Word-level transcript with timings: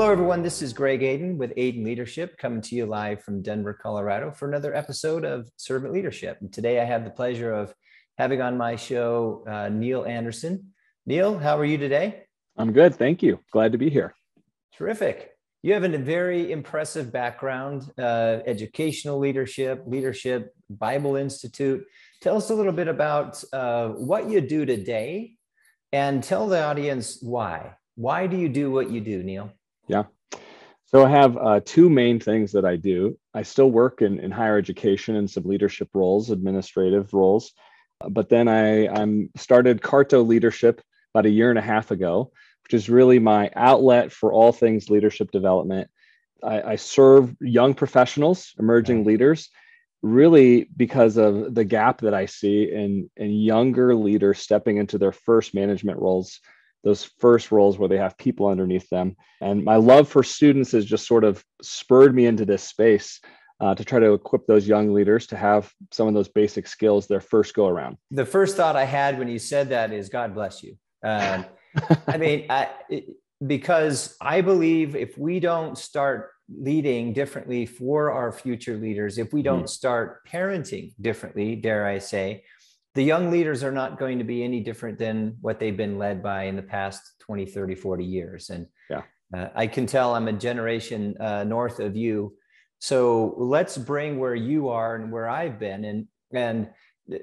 Hello, 0.00 0.12
everyone. 0.12 0.42
This 0.42 0.62
is 0.62 0.72
Greg 0.72 1.02
Aden 1.02 1.36
with 1.36 1.52
Aden 1.58 1.84
Leadership 1.84 2.38
coming 2.38 2.62
to 2.62 2.74
you 2.74 2.86
live 2.86 3.22
from 3.22 3.42
Denver, 3.42 3.74
Colorado 3.74 4.30
for 4.30 4.48
another 4.48 4.74
episode 4.74 5.26
of 5.26 5.50
Servant 5.58 5.92
Leadership. 5.92 6.38
And 6.40 6.50
today 6.50 6.80
I 6.80 6.84
have 6.86 7.04
the 7.04 7.10
pleasure 7.10 7.52
of 7.52 7.74
having 8.16 8.40
on 8.40 8.56
my 8.56 8.76
show 8.76 9.44
uh, 9.46 9.68
Neal 9.68 10.06
Anderson. 10.06 10.72
Neal, 11.04 11.38
how 11.38 11.58
are 11.58 11.66
you 11.66 11.76
today? 11.76 12.22
I'm 12.56 12.72
good. 12.72 12.94
Thank 12.94 13.22
you. 13.22 13.40
Glad 13.52 13.72
to 13.72 13.78
be 13.78 13.90
here. 13.90 14.14
Terrific. 14.74 15.32
You 15.62 15.74
have 15.74 15.84
a 15.84 15.98
very 15.98 16.50
impressive 16.50 17.12
background 17.12 17.92
uh, 17.98 18.38
educational 18.46 19.18
leadership, 19.18 19.82
leadership, 19.84 20.54
Bible 20.70 21.16
Institute. 21.16 21.84
Tell 22.22 22.38
us 22.38 22.48
a 22.48 22.54
little 22.54 22.72
bit 22.72 22.88
about 22.88 23.44
uh, 23.52 23.88
what 23.88 24.30
you 24.30 24.40
do 24.40 24.64
today 24.64 25.34
and 25.92 26.24
tell 26.24 26.48
the 26.48 26.64
audience 26.64 27.18
why. 27.20 27.74
Why 27.96 28.26
do 28.28 28.38
you 28.38 28.48
do 28.48 28.70
what 28.70 28.90
you 28.90 29.02
do, 29.02 29.22
Neal? 29.22 29.52
Yeah. 29.90 30.04
So 30.86 31.04
I 31.04 31.10
have 31.10 31.36
uh, 31.36 31.60
two 31.64 31.90
main 31.90 32.20
things 32.20 32.52
that 32.52 32.64
I 32.64 32.76
do. 32.76 33.18
I 33.34 33.42
still 33.42 33.70
work 33.70 34.02
in, 34.02 34.20
in 34.20 34.30
higher 34.30 34.56
education 34.56 35.16
and 35.16 35.28
some 35.28 35.44
leadership 35.44 35.88
roles, 35.94 36.30
administrative 36.30 37.12
roles. 37.12 37.52
But 38.08 38.28
then 38.28 38.46
I 38.46 38.86
I'm 38.86 39.30
started 39.36 39.82
Carto 39.82 40.26
Leadership 40.26 40.80
about 41.12 41.26
a 41.26 41.30
year 41.30 41.50
and 41.50 41.58
a 41.58 41.62
half 41.62 41.90
ago, 41.90 42.30
which 42.62 42.72
is 42.72 42.88
really 42.88 43.18
my 43.18 43.50
outlet 43.56 44.12
for 44.12 44.32
all 44.32 44.52
things 44.52 44.90
leadership 44.90 45.32
development. 45.32 45.90
I, 46.42 46.62
I 46.62 46.76
serve 46.76 47.34
young 47.40 47.74
professionals, 47.74 48.54
emerging 48.60 49.04
leaders, 49.04 49.50
really 50.02 50.68
because 50.76 51.16
of 51.16 51.52
the 51.52 51.64
gap 51.64 52.00
that 52.02 52.14
I 52.14 52.26
see 52.26 52.70
in, 52.72 53.10
in 53.16 53.32
younger 53.32 53.94
leaders 53.96 54.38
stepping 54.38 54.76
into 54.76 54.98
their 54.98 55.12
first 55.12 55.52
management 55.52 55.98
roles 55.98 56.40
those 56.84 57.04
first 57.04 57.52
roles 57.52 57.78
where 57.78 57.88
they 57.88 57.98
have 57.98 58.16
people 58.16 58.46
underneath 58.46 58.88
them. 58.88 59.16
And 59.40 59.64
my 59.64 59.76
love 59.76 60.08
for 60.08 60.22
students 60.22 60.72
has 60.72 60.84
just 60.84 61.06
sort 61.06 61.24
of 61.24 61.44
spurred 61.62 62.14
me 62.14 62.26
into 62.26 62.44
this 62.44 62.62
space 62.62 63.20
uh, 63.60 63.74
to 63.74 63.84
try 63.84 63.98
to 63.98 64.14
equip 64.14 64.46
those 64.46 64.66
young 64.66 64.92
leaders 64.94 65.26
to 65.28 65.36
have 65.36 65.70
some 65.90 66.08
of 66.08 66.14
those 66.14 66.28
basic 66.28 66.66
skills 66.66 67.06
their 67.06 67.20
first 67.20 67.54
go 67.54 67.68
around. 67.68 67.96
The 68.10 68.24
first 68.24 68.56
thought 68.56 68.76
I 68.76 68.84
had 68.84 69.18
when 69.18 69.28
you 69.28 69.38
said 69.38 69.68
that 69.68 69.92
is 69.92 70.08
God 70.08 70.34
bless 70.34 70.62
you. 70.62 70.76
Um, 71.02 71.44
I 72.06 72.16
mean, 72.16 72.46
I, 72.48 72.68
it, 72.88 73.08
because 73.46 74.16
I 74.20 74.40
believe 74.40 74.96
if 74.96 75.16
we 75.16 75.40
don't 75.40 75.76
start 75.76 76.30
leading 76.48 77.12
differently 77.12 77.64
for 77.64 78.10
our 78.10 78.32
future 78.32 78.76
leaders, 78.76 79.18
if 79.18 79.32
we 79.32 79.42
don't 79.42 79.64
mm. 79.64 79.68
start 79.68 80.26
parenting 80.26 80.92
differently, 81.00 81.56
dare 81.56 81.86
I 81.86 81.98
say, 81.98 82.44
the 82.94 83.02
young 83.02 83.30
leaders 83.30 83.62
are 83.62 83.72
not 83.72 83.98
going 83.98 84.18
to 84.18 84.24
be 84.24 84.42
any 84.42 84.60
different 84.60 84.98
than 84.98 85.36
what 85.40 85.60
they've 85.60 85.76
been 85.76 85.98
led 85.98 86.22
by 86.22 86.44
in 86.44 86.56
the 86.56 86.62
past 86.62 87.00
20 87.20 87.46
30 87.46 87.74
40 87.74 88.04
years 88.04 88.50
and 88.50 88.66
yeah 88.88 89.02
uh, 89.34 89.48
i 89.54 89.66
can 89.66 89.86
tell 89.86 90.14
i'm 90.14 90.28
a 90.28 90.32
generation 90.32 91.16
uh, 91.20 91.44
north 91.44 91.80
of 91.80 91.96
you 91.96 92.34
so 92.78 93.34
let's 93.36 93.76
bring 93.76 94.18
where 94.18 94.34
you 94.34 94.68
are 94.68 94.96
and 94.96 95.12
where 95.12 95.28
i've 95.28 95.58
been 95.58 95.84
and 95.84 96.06
and 96.32 96.68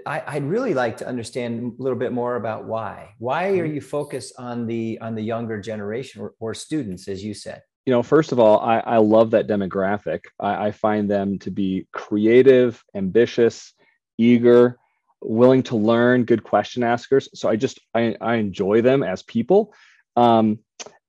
I, 0.06 0.34
would 0.34 0.50
really 0.50 0.74
like 0.74 0.98
to 0.98 1.08
understand 1.08 1.74
a 1.80 1.82
little 1.82 1.98
bit 1.98 2.12
more 2.12 2.36
about 2.36 2.66
why. 2.66 3.16
Why 3.20 3.50
are 3.52 3.66
mm-hmm. 3.66 3.76
you 3.76 3.82
focused 3.82 4.34
on 4.38 4.68
the 4.68 5.00
on 5.00 5.16
the 5.16 5.22
younger 5.22 5.62
generation 5.62 6.22
or, 6.22 6.34
or 6.40 6.54
students, 6.54 7.08
as 7.08 7.24
you 7.24 7.34
said? 7.34 7.62
You 7.86 7.94
know, 7.94 8.04
first 8.04 8.34
of 8.34 8.40
all, 8.40 8.60
I, 8.60 8.80
I 8.80 8.98
love 8.98 9.32
that 9.32 9.48
demographic. 9.48 10.26
I, 10.40 10.68
I 10.68 10.72
find 10.72 11.10
them 11.10 11.40
to 11.40 11.52
be 11.52 11.88
creative, 11.94 12.84
ambitious, 12.96 13.74
eager, 14.18 14.78
willing 15.22 15.64
to 15.64 15.76
learn, 15.76 16.26
good 16.26 16.44
question 16.44 16.84
askers. 16.84 17.30
So 17.34 17.50
I 17.50 17.56
just 17.56 17.80
I, 17.94 18.16
I 18.22 18.36
enjoy 18.36 18.82
them 18.82 19.04
as 19.04 19.24
people. 19.24 19.74
Um, 20.16 20.60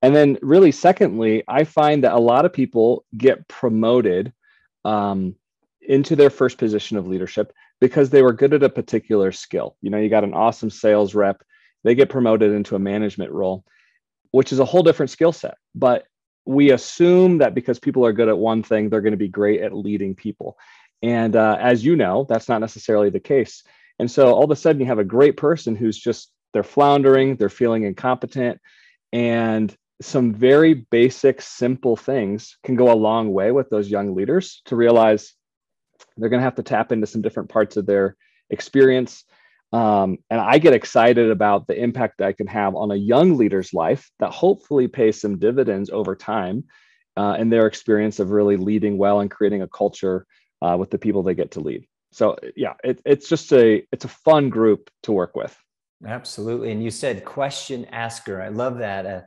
and 0.03 0.15
then 0.15 0.39
really, 0.43 0.73
secondly, 0.73 1.43
I 1.49 1.65
find 1.65 2.05
that 2.05 2.15
a 2.15 2.19
lot 2.19 2.45
of 2.45 2.53
people 2.53 3.05
get 3.17 3.49
promoted 3.49 4.33
um, 4.85 5.35
into 5.81 6.15
their 6.15 6.31
first 6.31 6.59
position 6.59 6.97
of 6.97 7.09
leadership 7.09 7.53
because 7.81 8.11
they 8.11 8.23
were 8.23 8.33
good 8.33 8.55
at 8.55 8.63
a 8.63 8.69
particular 8.69 9.33
skill. 9.33 9.77
You 9.81 9.91
know, 9.91 9.99
you 9.99 10.09
got 10.09 10.25
an 10.25 10.35
awesome 10.35 10.71
sales 10.71 11.15
rep, 11.15 11.43
they 11.85 11.95
get 11.95 12.11
promoted 12.11 12.53
into 12.53 12.77
a 12.77 12.81
management 12.81 13.33
role, 13.33 13.65
which 14.31 14.53
is 14.53 14.59
a 14.59 14.65
whole 14.65 14.83
different 14.83 15.11
skill 15.11 15.33
set. 15.33 15.57
But 15.75 16.07
we 16.45 16.71
assume 16.71 17.39
that 17.39 17.55
because 17.55 17.79
people 17.79 18.07
are 18.07 18.13
good 18.13 18.29
at 18.29 18.39
one 18.39 18.63
thing, 18.63 18.89
they're 18.89 19.01
going 19.01 19.13
to 19.13 19.17
be 19.17 19.29
great 19.29 19.61
at 19.61 19.75
leading 19.75 20.15
people. 20.15 20.57
And 21.03 21.37
uh, 21.37 21.57
as 21.61 21.85
you 21.85 21.97
know, 21.97 22.27
that's 22.29 22.49
not 22.49 22.61
necessarily 22.61 23.11
the 23.11 23.21
case. 23.21 23.63
And 23.99 24.11
so 24.11 24.33
all 24.33 24.45
of 24.45 24.51
a 24.51 24.57
sudden 24.57 24.81
you 24.81 24.87
have 24.87 24.99
a 24.99 25.05
great 25.05 25.37
person 25.37 25.75
who's 25.75 25.99
just, 25.99 26.31
they're 26.53 26.63
floundering, 26.63 27.37
they're 27.37 27.49
feeling 27.49 27.85
incompetent. 27.85 28.61
And 29.13 29.75
some 30.01 30.33
very 30.33 30.75
basic, 30.75 31.43
simple 31.43 31.97
things 31.97 32.57
can 32.63 32.77
go 32.77 32.93
a 32.93 32.95
long 32.95 33.33
way 33.33 33.51
with 33.51 33.69
those 33.71 33.91
young 33.91 34.15
leaders 34.15 34.63
to 34.67 34.77
realize 34.77 35.35
they're 36.17 36.29
going 36.29 36.41
to 36.41 36.45
have 36.45 36.55
to 36.57 36.63
tap 36.63 36.93
into 36.93 37.07
some 37.07 37.23
different 37.23 37.49
parts 37.49 37.77
of 37.77 37.87
their 37.87 38.17
experience. 38.51 39.25
Um, 39.73 40.19
and 40.31 40.41
I 40.41 40.59
get 40.59 40.73
excited 40.73 41.31
about 41.31 41.67
the 41.67 41.81
impact 41.81 42.23
I 42.23 42.33
can 42.33 42.47
have 42.47 42.77
on 42.77 42.91
a 42.91 42.97
young 42.97 43.37
leader's 43.37 43.75
life 43.75 44.11
that 44.21 44.31
hopefully 44.31 44.87
pays 44.87 45.21
some 45.21 45.39
dividends 45.39 45.91
over 45.91 46.15
time 46.15 46.65
uh, 47.17 47.37
in 47.39 47.51
their 47.51 47.67
experience 47.67 48.21
of 48.21 48.31
really 48.31 48.57
leading 48.57 48.97
well 48.97 49.21
and 49.21 49.31
creating 49.31 49.63
a 49.63 49.69
culture 49.69 50.27
uh, 50.63 50.77
with 50.79 50.91
the 50.91 50.99
people 50.99 51.23
they 51.23 51.35
get 51.35 51.51
to 51.53 51.61
lead 51.61 51.88
so 52.11 52.37
yeah 52.57 52.75
it, 52.85 53.01
it's 53.05 53.29
just 53.29 53.53
a 53.53 53.87
it's 53.93 54.05
a 54.05 54.09
fun 54.09 54.49
group 54.49 54.91
to 55.03 55.13
work 55.13 55.37
with. 55.37 55.57
Absolutely. 56.07 56.71
And 56.71 56.83
you 56.83 56.91
said 56.91 57.25
question 57.25 57.85
asker. 57.87 58.41
I 58.41 58.49
love 58.49 58.79
that. 58.79 59.07
Uh, 59.07 59.21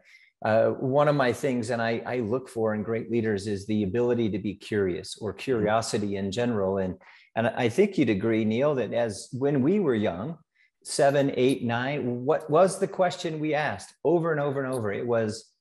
uh, 0.47 0.69
one 0.71 1.07
of 1.07 1.15
my 1.15 1.33
things 1.33 1.69
and 1.69 1.81
I, 1.81 2.01
I 2.05 2.19
look 2.19 2.47
for 2.49 2.73
in 2.73 2.81
great 2.81 3.11
leaders 3.11 3.45
is 3.45 3.67
the 3.67 3.83
ability 3.83 4.29
to 4.29 4.39
be 4.39 4.55
curious 4.55 5.17
or 5.19 5.33
curiosity 5.33 6.15
in 6.15 6.31
general. 6.31 6.77
And 6.77 6.95
and 7.35 7.47
i 7.47 7.69
think 7.69 7.97
you'd 7.97 8.09
agree 8.09 8.43
neal 8.43 8.75
that 8.75 8.93
as 8.93 9.29
when 9.31 9.61
we 9.61 9.79
were 9.79 9.95
young 9.95 10.37
seven 10.83 11.31
eight 11.35 11.63
nine 11.63 12.25
what 12.25 12.49
was 12.49 12.79
the 12.79 12.87
question 12.87 13.39
we 13.39 13.53
asked 13.53 13.93
over 14.03 14.31
and 14.31 14.41
over 14.41 14.63
and 14.63 14.73
over? 14.73 14.91
It 14.91 15.05
was 15.05 15.51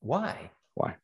why? 0.00 0.50
Why 0.74 0.96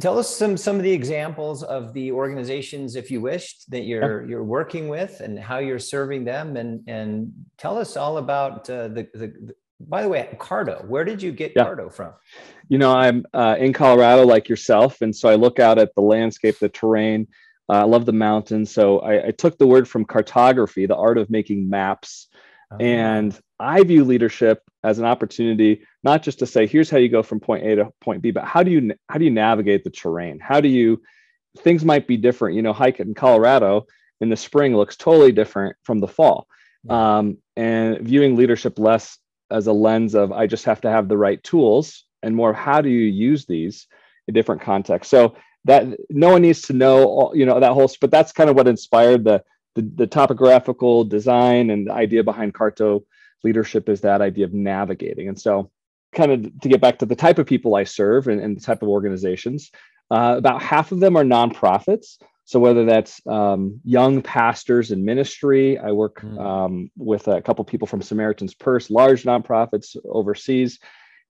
Tell 0.00 0.18
us 0.18 0.34
some 0.34 0.56
some 0.56 0.76
of 0.76 0.82
the 0.82 0.92
examples 0.92 1.62
of 1.62 1.92
the 1.92 2.10
organizations, 2.10 2.96
if 2.96 3.10
you 3.10 3.20
wished, 3.20 3.70
that 3.70 3.82
you're 3.82 4.24
you're 4.26 4.44
working 4.44 4.88
with, 4.88 5.20
and 5.20 5.38
how 5.38 5.58
you're 5.58 5.78
serving 5.78 6.24
them, 6.24 6.56
and 6.56 6.82
and 6.88 7.32
tell 7.58 7.76
us 7.76 7.96
all 7.96 8.16
about 8.16 8.68
uh, 8.70 8.88
the, 8.88 9.08
the, 9.12 9.26
the 9.26 9.54
by 9.80 10.02
the 10.02 10.08
way, 10.08 10.28
Cardo, 10.38 10.86
Where 10.86 11.04
did 11.04 11.20
you 11.22 11.32
get 11.32 11.52
yeah. 11.54 11.64
Carto 11.64 11.92
from? 11.92 12.12
You 12.68 12.78
know, 12.78 12.94
I'm 12.94 13.26
uh, 13.34 13.56
in 13.58 13.72
Colorado, 13.72 14.24
like 14.24 14.48
yourself, 14.48 15.02
and 15.02 15.14
so 15.14 15.28
I 15.28 15.34
look 15.34 15.58
out 15.58 15.78
at 15.78 15.94
the 15.94 16.00
landscape, 16.00 16.58
the 16.58 16.68
terrain. 16.68 17.28
Uh, 17.68 17.80
I 17.80 17.82
love 17.82 18.06
the 18.06 18.12
mountains, 18.12 18.70
so 18.70 19.00
I, 19.00 19.28
I, 19.28 19.30
took 19.30 19.56
the 19.56 19.66
word 19.66 19.88
from 19.88 20.04
cartography, 20.04 20.84
the 20.84 20.96
art 20.96 21.16
of 21.16 21.30
making 21.30 21.68
maps. 21.68 22.28
And 22.80 23.38
I 23.58 23.82
view 23.84 24.04
leadership 24.04 24.62
as 24.82 24.98
an 24.98 25.04
opportunity 25.04 25.86
not 26.02 26.22
just 26.22 26.38
to 26.40 26.46
say 26.46 26.66
here's 26.66 26.90
how 26.90 26.98
you 26.98 27.08
go 27.08 27.22
from 27.22 27.40
point 27.40 27.66
A 27.66 27.76
to 27.76 27.90
point 28.00 28.22
B, 28.22 28.30
but 28.30 28.44
how 28.44 28.62
do 28.62 28.70
you 28.70 28.94
how 29.08 29.18
do 29.18 29.24
you 29.24 29.30
navigate 29.30 29.84
the 29.84 29.90
terrain? 29.90 30.38
How 30.38 30.60
do 30.60 30.68
you 30.68 31.02
things 31.58 31.84
might 31.84 32.06
be 32.06 32.16
different. 32.16 32.56
You 32.56 32.62
know, 32.62 32.72
hiking 32.72 33.08
in 33.08 33.14
Colorado 33.14 33.86
in 34.20 34.28
the 34.28 34.36
spring 34.36 34.76
looks 34.76 34.96
totally 34.96 35.32
different 35.32 35.76
from 35.82 36.00
the 36.00 36.08
fall. 36.08 36.46
Um, 36.88 37.38
and 37.56 38.00
viewing 38.00 38.36
leadership 38.36 38.78
less 38.78 39.18
as 39.50 39.66
a 39.66 39.72
lens 39.72 40.14
of 40.14 40.32
I 40.32 40.46
just 40.46 40.64
have 40.66 40.82
to 40.82 40.90
have 40.90 41.08
the 41.08 41.16
right 41.16 41.42
tools 41.42 42.04
and 42.22 42.36
more 42.36 42.52
how 42.52 42.80
do 42.80 42.90
you 42.90 43.06
use 43.06 43.46
these 43.46 43.86
in 44.28 44.34
different 44.34 44.60
contexts. 44.60 45.10
So 45.10 45.36
that 45.64 45.86
no 46.10 46.30
one 46.30 46.42
needs 46.42 46.62
to 46.62 46.72
know 46.74 47.04
all, 47.04 47.32
you 47.34 47.46
know 47.46 47.58
that 47.60 47.72
whole 47.72 47.90
but 48.00 48.10
that's 48.10 48.32
kind 48.32 48.50
of 48.50 48.56
what 48.56 48.68
inspired 48.68 49.24
the 49.24 49.42
the, 49.74 49.82
the 49.82 50.06
topographical 50.06 51.04
design 51.04 51.70
and 51.70 51.86
the 51.86 51.92
idea 51.92 52.22
behind 52.22 52.54
Carto 52.54 53.04
leadership 53.42 53.88
is 53.88 54.00
that 54.00 54.20
idea 54.20 54.44
of 54.44 54.54
navigating. 54.54 55.28
And 55.28 55.38
so, 55.38 55.70
kind 56.14 56.30
of 56.30 56.60
to 56.60 56.68
get 56.68 56.80
back 56.80 56.98
to 57.00 57.06
the 57.06 57.16
type 57.16 57.38
of 57.38 57.46
people 57.46 57.74
I 57.74 57.84
serve 57.84 58.28
and, 58.28 58.40
and 58.40 58.56
the 58.56 58.60
type 58.60 58.82
of 58.82 58.88
organizations, 58.88 59.70
uh, 60.10 60.34
about 60.38 60.62
half 60.62 60.92
of 60.92 61.00
them 61.00 61.16
are 61.16 61.24
nonprofits. 61.24 62.18
So 62.46 62.60
whether 62.60 62.84
that's 62.84 63.26
um, 63.26 63.80
young 63.84 64.20
pastors 64.20 64.90
in 64.90 65.04
ministry, 65.04 65.78
I 65.78 65.92
work 65.92 66.20
mm. 66.20 66.38
um, 66.38 66.90
with 66.96 67.26
a 67.26 67.40
couple 67.40 67.64
people 67.64 67.88
from 67.88 68.02
Samaritan's 68.02 68.54
Purse, 68.54 68.90
large 68.90 69.22
nonprofits 69.24 69.96
overseas, 70.04 70.78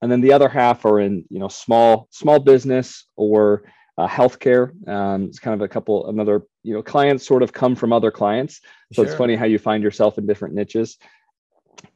and 0.01 0.11
then 0.11 0.21
the 0.21 0.33
other 0.33 0.49
half 0.49 0.85
are 0.85 0.99
in 0.99 1.25
you 1.29 1.39
know 1.39 1.47
small 1.47 2.07
small 2.11 2.39
business 2.39 3.05
or 3.15 3.63
uh, 3.97 4.07
healthcare. 4.07 4.71
Um, 4.87 5.23
it's 5.25 5.39
kind 5.39 5.53
of 5.53 5.61
a 5.61 5.67
couple 5.67 6.07
another 6.09 6.43
you 6.63 6.73
know 6.73 6.81
clients 6.81 7.25
sort 7.25 7.43
of 7.43 7.53
come 7.53 7.75
from 7.75 7.93
other 7.93 8.11
clients. 8.11 8.61
So 8.93 9.01
sure. 9.01 9.05
it's 9.05 9.15
funny 9.15 9.35
how 9.35 9.45
you 9.45 9.59
find 9.59 9.83
yourself 9.83 10.17
in 10.17 10.27
different 10.27 10.55
niches. 10.55 10.97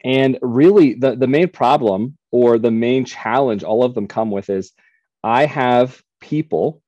And 0.04 0.38
really, 0.42 0.94
the, 0.94 1.16
the 1.16 1.28
main 1.28 1.50
problem 1.50 2.18
or 2.32 2.58
the 2.58 2.72
main 2.72 3.06
challenge 3.06 3.64
all 3.64 3.84
of 3.84 3.96
them 3.96 4.08
come 4.08 4.32
with 4.32 4.50
is 4.50 4.72
I 5.24 5.46
have 5.46 6.02
people 6.22 6.82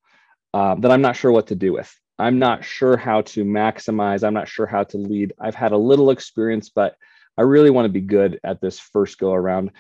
uh, 0.54 0.76
that 0.76 0.92
I'm 0.92 1.02
not 1.02 1.16
sure 1.16 1.32
what 1.32 1.48
to 1.48 1.56
do 1.56 1.74
with. 1.74 1.94
I'm 2.20 2.40
not 2.40 2.64
sure 2.64 2.98
how 2.98 3.22
to 3.22 3.44
maximize. 3.44 4.24
I'm 4.24 4.34
not 4.34 4.48
sure 4.48 4.66
how 4.66 4.84
to 4.86 4.98
lead. 4.98 5.34
I've 5.40 5.56
had 5.56 5.72
a 5.72 5.78
little 5.78 6.12
experience, 6.12 6.70
but 6.70 6.96
I 7.38 7.42
really 7.44 7.72
want 7.72 7.86
to 7.86 7.92
be 7.92 8.02
good 8.02 8.40
at 8.44 8.62
this 8.62 8.80
first 8.80 9.18
go 9.18 9.34
around. 9.34 9.72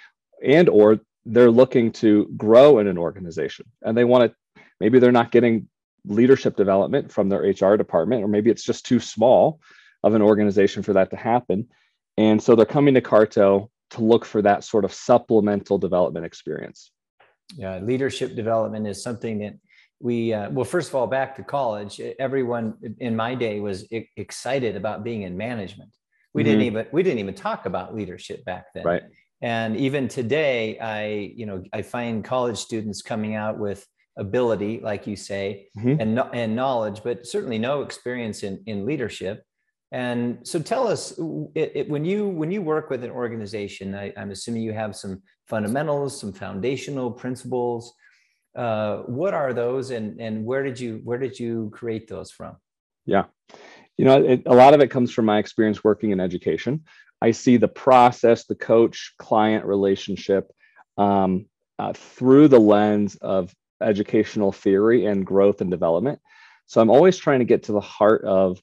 And 0.44 0.68
or 0.68 1.00
they're 1.26 1.52
looking 1.52 1.92
to 1.92 2.28
grow 2.36 2.80
in 2.80 2.88
an 2.88 2.98
organization 2.98 3.68
and 3.84 3.96
they 3.96 4.06
want 4.06 4.24
to 4.24 4.36
maybe 4.82 4.98
they're 4.98 5.12
not 5.12 5.32
getting 5.32 5.70
leadership 6.06 6.56
development 6.56 7.12
from 7.12 7.30
their 7.30 7.42
hr 7.42 7.78
department 7.78 8.24
or 8.24 8.28
maybe 8.28 8.50
it's 8.50 8.64
just 8.64 8.86
too 8.86 9.00
small 9.00 9.62
of 10.04 10.16
an 10.16 10.22
organization 10.22 10.82
for 10.82 10.94
that 10.94 11.12
to 11.12 11.16
happen. 11.16 11.68
And 12.18 12.42
so 12.42 12.56
they're 12.56 12.66
coming 12.66 12.96
to 12.96 13.02
carto 13.02 13.70
to 13.92 14.02
look 14.02 14.26
for 14.26 14.42
that 14.42 14.64
sort 14.64 14.84
of 14.84 14.92
supplemental 14.92 15.78
development 15.78 16.26
experience. 16.26 16.92
Yeah 17.56 17.78
leadership 17.80 18.36
development 18.36 18.88
is 18.88 19.04
something 19.04 19.40
that 19.40 19.56
we 20.00 20.34
uh, 20.34 20.50
well 20.50 20.66
first 20.66 20.90
of 20.90 20.96
all 20.96 21.06
back 21.06 21.36
to 21.36 21.44
college 21.44 22.02
everyone 22.18 22.74
in 23.00 23.16
my 23.16 23.36
day 23.36 23.60
was 23.60 23.86
excited 24.18 24.76
about 24.76 25.04
being 25.04 25.22
in 25.24 25.38
management. 25.38 25.92
We 26.34 26.42
mm-hmm. 26.42 26.50
didn't 26.50 26.66
even 26.66 26.86
we 26.92 27.04
didn't 27.04 27.20
even 27.20 27.36
talk 27.36 27.66
about 27.66 27.94
leadership 27.94 28.44
back 28.46 28.66
then. 28.74 28.84
Right. 28.84 29.04
And 29.42 29.76
even 29.78 30.08
today 30.08 30.80
i 30.80 31.34
you 31.36 31.46
know 31.46 31.64
i 31.74 31.82
find 31.82 32.24
college 32.24 32.58
students 32.58 33.02
coming 33.02 33.36
out 33.36 33.60
with 33.60 33.86
ability 34.18 34.80
like 34.84 35.08
you 35.08 35.16
say 35.16 35.68
mm-hmm. 35.78 36.00
and 36.00 36.20
and 36.34 36.56
knowledge 36.56 37.02
but 37.04 37.26
certainly 37.26 37.58
no 37.58 37.82
experience 37.82 38.44
in 38.44 38.62
in 38.66 38.86
leadership. 38.86 39.44
And 39.94 40.48
so 40.48 40.58
tell 40.60 40.88
us 40.88 41.12
it, 41.54 41.72
it, 41.76 41.90
when 41.90 42.06
you 42.06 42.28
when 42.28 42.50
you 42.52 42.62
work 42.62 42.90
with 42.90 43.04
an 43.04 43.12
organization 43.12 43.94
I, 43.94 44.14
i'm 44.18 44.32
assuming 44.32 44.64
you 44.64 44.74
have 44.74 44.96
some 44.96 45.22
fundamentals 45.48 46.20
some 46.20 46.34
foundational 46.34 47.12
principles. 47.12 47.94
Uh, 48.54 48.98
what 49.04 49.34
are 49.34 49.54
those 49.54 49.92
and 49.92 50.20
and 50.20 50.46
where 50.46 50.64
did 50.64 50.78
you 50.78 51.00
where 51.04 51.18
did 51.18 51.40
you 51.40 51.70
create 51.74 52.08
those 52.08 52.32
from? 52.32 52.58
Yeah. 53.06 53.26
You 53.98 54.06
know 54.06 54.24
it, 54.24 54.44
a 54.46 54.54
lot 54.54 54.74
of 54.74 54.82
it 54.82 54.90
comes 54.90 55.12
from 55.12 55.26
my 55.26 55.40
experience 55.40 55.84
working 55.84 56.12
in 56.12 56.20
education. 56.20 56.84
I 57.22 57.32
see 57.32 57.58
the 57.58 57.70
process 57.70 58.46
the 58.46 58.56
coach 58.56 59.14
client 59.20 59.66
relationship 59.66 60.52
um, 60.98 61.46
uh, 61.80 61.94
through 61.94 62.48
the 62.50 62.60
lens 62.60 63.16
of 63.16 63.54
educational 63.82 64.52
theory 64.52 65.06
and 65.06 65.26
growth 65.26 65.62
and 65.62 65.72
development. 65.72 66.20
So 66.66 66.82
i'm 66.82 66.90
always 66.90 67.18
trying 67.18 67.40
to 67.40 67.46
get 67.46 67.64
to 67.64 67.72
the 67.74 67.82
heart 67.82 68.24
of 68.24 68.62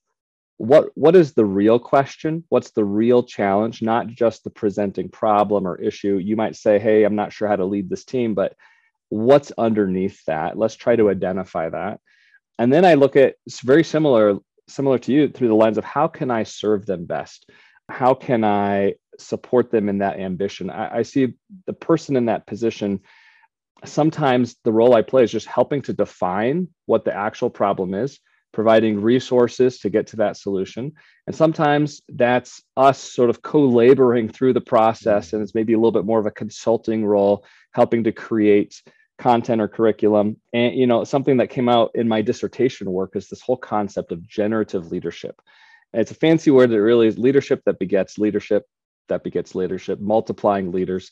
what 0.59 0.91
what 0.95 1.15
is 1.15 1.33
the 1.33 1.45
real 1.45 1.79
question? 1.79 2.45
What's 2.49 2.73
the 2.73 2.85
real 2.85 3.23
challenge? 3.23 3.81
Not 3.81 4.09
just 4.09 4.43
the 4.43 4.51
presenting 4.51 5.09
problem 5.09 5.67
or 5.67 5.81
issue. 5.81 6.17
You 6.17 6.37
might 6.37 6.57
say 6.57 6.79
hey 6.79 7.05
i'm 7.05 7.15
not 7.17 7.33
sure 7.33 7.49
how 7.49 7.57
to 7.57 7.65
lead 7.65 7.89
this 7.89 8.05
team 8.05 8.35
but 8.35 8.55
what's 9.09 9.53
underneath 9.57 10.23
that? 10.27 10.59
Let's 10.59 10.77
try 10.77 10.97
to 10.97 11.11
identify 11.11 11.69
that. 11.71 12.01
And 12.59 12.73
then 12.73 12.85
i 12.85 12.95
look 12.95 13.17
at 13.17 13.37
it's 13.47 13.61
very 13.61 13.85
similar 13.85 14.39
similar 14.69 14.99
to 14.99 15.13
you 15.13 15.29
through 15.29 15.49
the 15.49 15.55
lens 15.55 15.79
of 15.79 15.85
how 15.85 16.09
can 16.09 16.31
i 16.31 16.43
serve 16.43 16.87
them 16.87 17.05
best? 17.05 17.49
How 17.89 18.15
can 18.15 18.45
i 18.45 18.95
support 19.19 19.71
them 19.71 19.89
in 19.89 19.99
that 19.99 20.19
ambition? 20.19 20.71
I, 20.71 20.99
I 20.99 21.03
see 21.03 21.35
the 21.67 21.73
person 21.73 22.17
in 22.17 22.27
that 22.27 22.47
position 22.47 23.01
sometimes 23.85 24.57
the 24.65 24.73
role 24.73 24.95
i 24.95 25.03
play 25.03 25.23
is 25.23 25.33
just 25.33 25.47
helping 25.47 25.83
to 25.83 25.93
define 25.93 26.69
what 26.87 27.05
the 27.05 27.15
actual 27.15 27.51
problem 27.51 27.95
is 27.95 28.19
providing 28.53 29.01
resources 29.01 29.79
to 29.79 29.91
get 29.91 30.07
to 30.09 30.17
that 30.17 30.37
solution. 30.37 30.93
And 31.27 31.37
sometimes 31.37 32.03
that's 32.09 32.63
us 32.77 32.99
sort 32.99 33.31
of 33.31 33.43
co 33.43 33.61
laboring 33.61 34.29
through 34.29 34.55
the 34.55 34.61
process, 34.61 35.29
mm-hmm. 35.29 35.37
and 35.37 35.43
it's 35.43 35.55
maybe 35.55 35.75
a 35.75 35.77
little 35.77 35.93
bit 35.93 36.05
more 36.05 36.19
of 36.19 36.27
a 36.27 36.31
consulting 36.31 37.05
role, 37.05 37.45
helping 37.73 38.05
to 38.05 38.13
create 38.13 38.83
content 39.19 39.61
or 39.61 39.69
curriculum. 39.69 40.37
And, 40.53 40.75
you 40.75 40.87
know, 40.87 41.05
something 41.05 41.37
that 41.39 41.51
came 41.51 41.69
out 41.69 41.91
in 41.95 42.09
my 42.09 42.23
dissertation 42.23 42.91
work 42.91 43.17
is 43.17 43.29
this 43.29 43.43
whole 43.43 43.57
concept 43.57 44.13
of 44.13 44.27
generative 44.27 44.91
leadership. 44.91 45.41
And 45.93 46.01
it's 46.01 46.11
a 46.11 46.15
fancy 46.15 46.51
word 46.51 46.71
that 46.71 46.81
really 46.81 47.09
is 47.09 47.19
leadership 47.19 47.63
that 47.67 47.79
begets 47.79 48.19
leadership, 48.19 48.65
that 49.09 49.25
begets 49.25 49.55
leadership, 49.55 50.01
multiplying 50.01 50.71
leaders. 50.71 51.11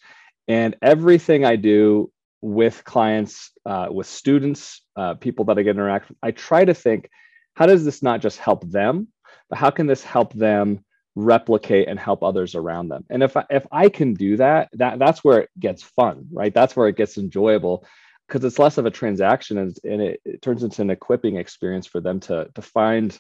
And 0.48 0.76
everything 0.82 1.44
I 1.44 1.56
do 1.56 2.12
with 2.46 2.84
clients, 2.84 3.50
uh, 3.66 3.88
with 3.90 4.06
students, 4.06 4.82
uh, 4.94 5.14
people 5.14 5.44
that 5.44 5.58
I 5.58 5.62
get 5.62 5.74
interact 5.74 6.08
with, 6.08 6.18
I 6.22 6.30
try 6.30 6.64
to 6.64 6.74
think 6.74 7.10
how 7.54 7.66
does 7.66 7.84
this 7.84 8.04
not 8.04 8.20
just 8.20 8.38
help 8.38 8.64
them, 8.70 9.08
but 9.50 9.58
how 9.58 9.70
can 9.70 9.88
this 9.88 10.04
help 10.04 10.32
them 10.32 10.84
replicate 11.16 11.88
and 11.88 11.98
help 11.98 12.22
others 12.22 12.54
around 12.54 12.88
them? 12.88 13.04
And 13.10 13.24
if 13.24 13.36
I, 13.36 13.44
if 13.50 13.66
I 13.72 13.88
can 13.88 14.14
do 14.14 14.36
that, 14.36 14.68
that 14.74 15.00
that's 15.00 15.24
where 15.24 15.40
it 15.40 15.50
gets 15.58 15.82
fun, 15.82 16.28
right? 16.30 16.54
That's 16.54 16.76
where 16.76 16.86
it 16.86 16.96
gets 16.96 17.18
enjoyable 17.18 17.84
because 18.28 18.44
it's 18.44 18.60
less 18.60 18.78
of 18.78 18.86
a 18.86 18.92
transaction 18.92 19.58
and, 19.58 19.76
and 19.82 20.00
it, 20.00 20.20
it 20.24 20.40
turns 20.40 20.62
into 20.62 20.82
an 20.82 20.90
equipping 20.90 21.36
experience 21.36 21.86
for 21.88 22.00
them 22.00 22.20
to 22.20 22.48
to 22.54 22.62
find, 22.62 23.18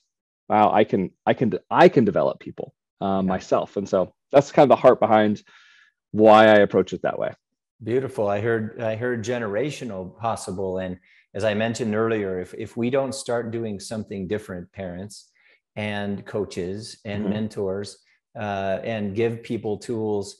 wow, 0.48 0.70
I 0.72 0.84
can 0.84 1.10
I 1.26 1.34
can 1.34 1.52
I 1.68 1.88
can 1.88 2.04
develop 2.04 2.38
people 2.38 2.72
um, 3.00 3.26
myself, 3.26 3.76
and 3.76 3.88
so 3.88 4.14
that's 4.30 4.52
kind 4.52 4.70
of 4.70 4.76
the 4.76 4.80
heart 4.80 5.00
behind 5.00 5.42
why 6.12 6.44
I 6.44 6.58
approach 6.58 6.92
it 6.92 7.02
that 7.02 7.18
way. 7.18 7.32
Beautiful. 7.82 8.28
I 8.28 8.40
heard 8.40 8.80
I 8.80 8.96
heard 8.96 9.24
generational 9.24 10.16
possible 10.18 10.78
and 10.78 10.98
as 11.36 11.44
I 11.44 11.52
mentioned 11.52 11.94
earlier, 11.94 12.40
if, 12.40 12.54
if 12.54 12.78
we 12.78 12.88
don't 12.88 13.14
start 13.14 13.50
doing 13.50 13.78
something 13.78 14.26
different, 14.26 14.72
parents 14.72 15.30
and 15.76 16.24
coaches 16.24 16.98
and 17.04 17.24
mm-hmm. 17.24 17.34
mentors, 17.34 17.98
uh, 18.38 18.80
and 18.82 19.14
give 19.14 19.42
people 19.42 19.76
tools 19.76 20.36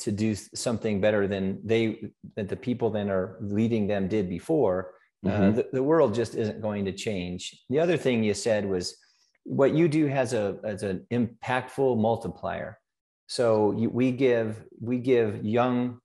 to 0.00 0.10
do 0.10 0.34
something 0.34 1.00
better 1.00 1.28
than 1.28 1.60
they 1.64 2.10
that 2.34 2.48
the 2.48 2.56
people 2.56 2.90
then 2.90 3.10
are 3.10 3.36
leading 3.40 3.86
them 3.86 4.08
did 4.08 4.28
before, 4.28 4.92
uh, 5.24 5.28
mm-hmm. 5.28 5.42
uh, 5.42 5.50
the, 5.50 5.68
the 5.74 5.82
world 5.82 6.14
just 6.14 6.34
isn't 6.34 6.62
going 6.62 6.84
to 6.86 6.92
change. 6.92 7.62
The 7.68 7.78
other 7.78 7.98
thing 7.98 8.24
you 8.24 8.34
said 8.34 8.66
was 8.66 8.96
what 9.44 9.74
you 9.74 9.86
do 9.86 10.06
has 10.06 10.32
a 10.32 10.56
as 10.64 10.82
an 10.82 11.06
impactful 11.12 11.98
multiplier. 11.98 12.78
So 13.26 13.72
you, 13.76 13.90
we 13.90 14.12
give 14.12 14.64
we 14.80 14.98
give 14.98 15.44
young 15.44 16.00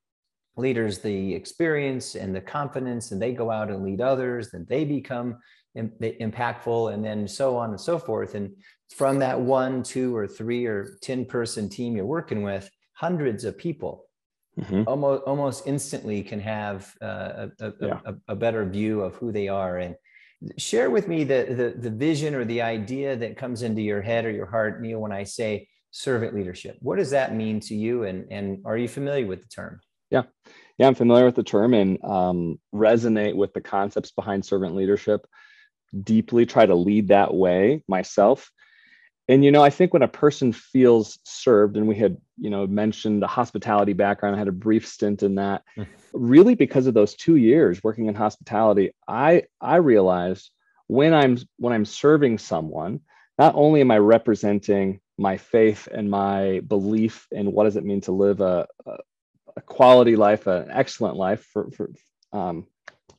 leaders 0.56 1.00
the 1.00 1.34
experience 1.34 2.16
and 2.16 2.36
the 2.36 2.42
confidence 2.42 3.12
and 3.12 3.22
they 3.22 3.34
go 3.34 3.50
out 3.50 3.70
and 3.70 3.84
lead 3.84 4.02
others 4.02 4.54
and 4.54 4.68
they 4.68 4.86
become 4.86 5.38
impactful 5.76 6.94
and 6.94 7.04
then 7.04 7.28
so 7.28 7.58
on 7.58 7.72
and 7.72 7.82
so 7.82 7.98
forth. 7.98 8.36
And 8.36 8.52
from 8.96 9.20
that 9.20 9.40
one 9.40 9.82
two 9.82 10.16
or 10.16 10.28
three 10.28 10.66
or 10.66 10.98
10 11.02 11.26
person 11.26 11.68
team 11.70 11.96
you're 11.96 12.06
working 12.06 12.44
with 12.44 12.70
hundreds 12.94 13.44
of 13.44 13.58
people 13.58 14.06
mm-hmm. 14.60 14.84
almost 14.88 15.24
almost 15.24 15.68
instantly 15.68 16.22
can 16.22 16.40
have 16.40 16.94
uh, 17.02 17.48
a, 17.60 17.74
yeah. 17.82 18.00
a, 18.06 18.14
a, 18.30 18.36
better 18.36 18.66
view 18.66 19.02
of 19.02 19.16
who 19.16 19.32
they 19.32 19.48
are. 19.48 19.80
And 19.80 19.96
share 20.58 20.90
with 20.90 21.08
me 21.08 21.24
the, 21.24 21.46
the 21.50 21.90
the 21.90 21.90
vision 21.90 22.36
or 22.36 22.46
the 22.46 22.62
idea 22.62 23.16
that 23.16 23.38
comes 23.38 23.64
into 23.64 23.82
your 23.82 24.02
head 24.02 24.26
or 24.26 24.32
your 24.32 24.46
heart 24.46 24.82
neal 24.82 25.00
when 25.00 25.12
i 25.12 25.24
say 25.24 25.68
servant 25.92 26.36
leadership. 26.36 26.78
What 26.82 26.98
does 26.98 27.12
that 27.12 27.36
mean 27.36 27.60
to 27.62 27.76
you? 27.76 28.04
And 28.04 28.32
and 28.32 28.60
are 28.66 28.78
you 28.78 28.88
familiar 28.88 29.26
with 29.26 29.42
the 29.42 29.48
term 29.48 29.80
yeah. 30.14 30.24
Yeah, 30.78 30.88
I'm 30.88 30.96
familiar 30.96 31.26
with 31.26 31.36
the 31.36 31.44
term 31.44 31.74
and 31.74 32.04
um, 32.04 32.60
resonate 32.74 33.36
with 33.36 33.54
the 33.54 33.62
concepts 33.62 34.12
behind 34.12 34.44
servant 34.44 34.76
leadership. 34.76 35.28
Deeply 36.04 36.46
try 36.46 36.66
to 36.66 36.76
lead 36.76 37.10
that 37.10 37.34
way 37.34 37.84
myself. 37.88 38.52
And, 39.28 39.46
you 39.46 39.52
know, 39.52 39.62
I 39.64 39.70
think 39.70 39.94
when 39.94 40.02
a 40.02 40.08
person 40.08 40.52
feels 40.52 41.20
served, 41.24 41.78
and 41.78 41.88
we 41.88 41.96
had, 41.96 42.18
you 42.38 42.50
know, 42.50 42.68
mentioned 42.68 43.22
the 43.22 43.28
hospitality 43.28 43.94
background, 43.94 44.36
I 44.36 44.40
had 44.40 44.48
a 44.48 44.54
brief 44.54 44.88
stint 44.88 45.24
in 45.24 45.36
that. 45.36 45.64
Hmm. 45.76 45.84
really, 46.14 46.56
because 46.56 46.88
of 46.88 46.94
those 46.94 47.16
two 47.16 47.38
years 47.38 47.84
working 47.84 48.08
in 48.08 48.16
hospitality, 48.16 48.92
I 49.08 49.44
I 49.62 49.78
realized 49.78 50.52
when 50.88 51.14
I'm 51.14 51.38
when 51.58 51.74
I'm 51.74 51.86
serving 51.86 52.38
someone, 52.40 53.00
not 53.40 53.56
only 53.56 53.82
am 53.82 53.92
I 53.92 54.00
representing 54.00 55.00
my 55.18 55.38
faith 55.38 55.88
and 55.92 56.10
my 56.10 56.62
belief 56.68 57.28
in 57.32 57.52
what 57.52 57.64
does 57.66 57.78
it 57.78 57.86
mean 57.86 58.02
to 58.02 58.12
live 58.12 58.42
a, 58.42 58.68
a, 58.86 58.98
a 59.56 59.62
quality 59.62 60.16
life, 60.16 60.48
an 60.48 60.70
excellent 60.72 61.16
life 61.16 61.46
for 61.52 61.72
for 61.72 61.92
um, 62.32 62.68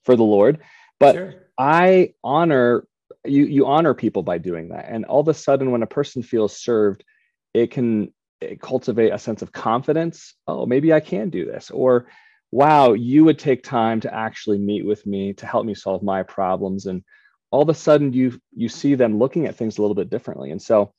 for 0.04 0.16
the 0.16 0.22
Lord. 0.22 0.60
But 0.98 1.14
sure. 1.14 1.34
I 1.58 2.14
honor 2.22 2.86
you. 3.24 3.44
You 3.46 3.66
honor 3.66 3.94
people 3.94 4.22
by 4.22 4.38
doing 4.38 4.68
that, 4.68 4.86
and 4.88 5.04
all 5.04 5.20
of 5.20 5.28
a 5.28 5.34
sudden, 5.34 5.70
when 5.70 5.82
a 5.82 5.86
person 5.86 6.22
feels 6.22 6.56
served, 6.56 7.04
it 7.52 7.70
can 7.70 8.12
it 8.40 8.60
cultivate 8.60 9.10
a 9.10 9.18
sense 9.18 9.42
of 9.42 9.52
confidence. 9.52 10.34
Oh, 10.46 10.66
maybe 10.66 10.92
I 10.92 11.00
can 11.00 11.30
do 11.30 11.44
this, 11.44 11.70
or 11.70 12.06
wow, 12.50 12.92
you 12.92 13.24
would 13.24 13.38
take 13.38 13.62
time 13.62 14.00
to 14.00 14.14
actually 14.14 14.58
meet 14.58 14.86
with 14.86 15.04
me 15.06 15.32
to 15.34 15.46
help 15.46 15.66
me 15.66 15.74
solve 15.74 16.02
my 16.02 16.22
problems, 16.22 16.86
and 16.86 17.02
all 17.50 17.62
of 17.62 17.68
a 17.68 17.74
sudden 17.74 18.12
you 18.12 18.40
you 18.52 18.68
see 18.68 18.94
them 18.94 19.18
looking 19.18 19.46
at 19.46 19.56
things 19.56 19.78
a 19.78 19.80
little 19.80 19.94
bit 19.94 20.10
differently. 20.10 20.50
And 20.50 20.60
so, 20.60 20.92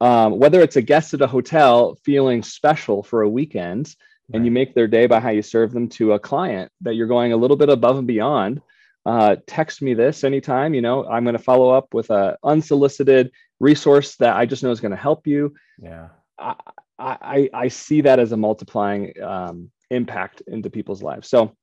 um, 0.00 0.38
whether 0.38 0.60
it's 0.60 0.76
a 0.76 0.82
guest 0.82 1.14
at 1.14 1.22
a 1.22 1.26
hotel 1.26 1.96
feeling 2.04 2.42
special 2.42 3.02
for 3.02 3.22
a 3.22 3.28
weekend 3.28 3.94
and 4.32 4.44
you 4.44 4.50
make 4.50 4.74
their 4.74 4.88
day 4.88 5.06
by 5.06 5.20
how 5.20 5.30
you 5.30 5.42
serve 5.42 5.72
them 5.72 5.88
to 5.88 6.12
a 6.12 6.18
client 6.18 6.70
that 6.80 6.94
you're 6.94 7.06
going 7.06 7.32
a 7.32 7.36
little 7.36 7.56
bit 7.56 7.68
above 7.68 7.98
and 7.98 8.06
beyond 8.06 8.60
uh, 9.04 9.36
text 9.46 9.82
me 9.82 9.94
this 9.94 10.24
anytime 10.24 10.74
you 10.74 10.82
know 10.82 11.06
i'm 11.06 11.24
going 11.24 11.36
to 11.36 11.42
follow 11.42 11.70
up 11.70 11.94
with 11.94 12.10
a 12.10 12.36
unsolicited 12.44 13.30
resource 13.60 14.16
that 14.16 14.36
i 14.36 14.44
just 14.44 14.62
know 14.62 14.70
is 14.70 14.80
going 14.80 14.90
to 14.90 14.96
help 14.96 15.26
you 15.26 15.54
yeah 15.78 16.08
I, 16.38 16.54
I 16.98 17.50
i 17.54 17.68
see 17.68 18.00
that 18.02 18.18
as 18.18 18.32
a 18.32 18.36
multiplying 18.36 19.12
um, 19.22 19.70
impact 19.90 20.42
into 20.46 20.70
people's 20.70 21.02
lives 21.02 21.28
so 21.28 21.54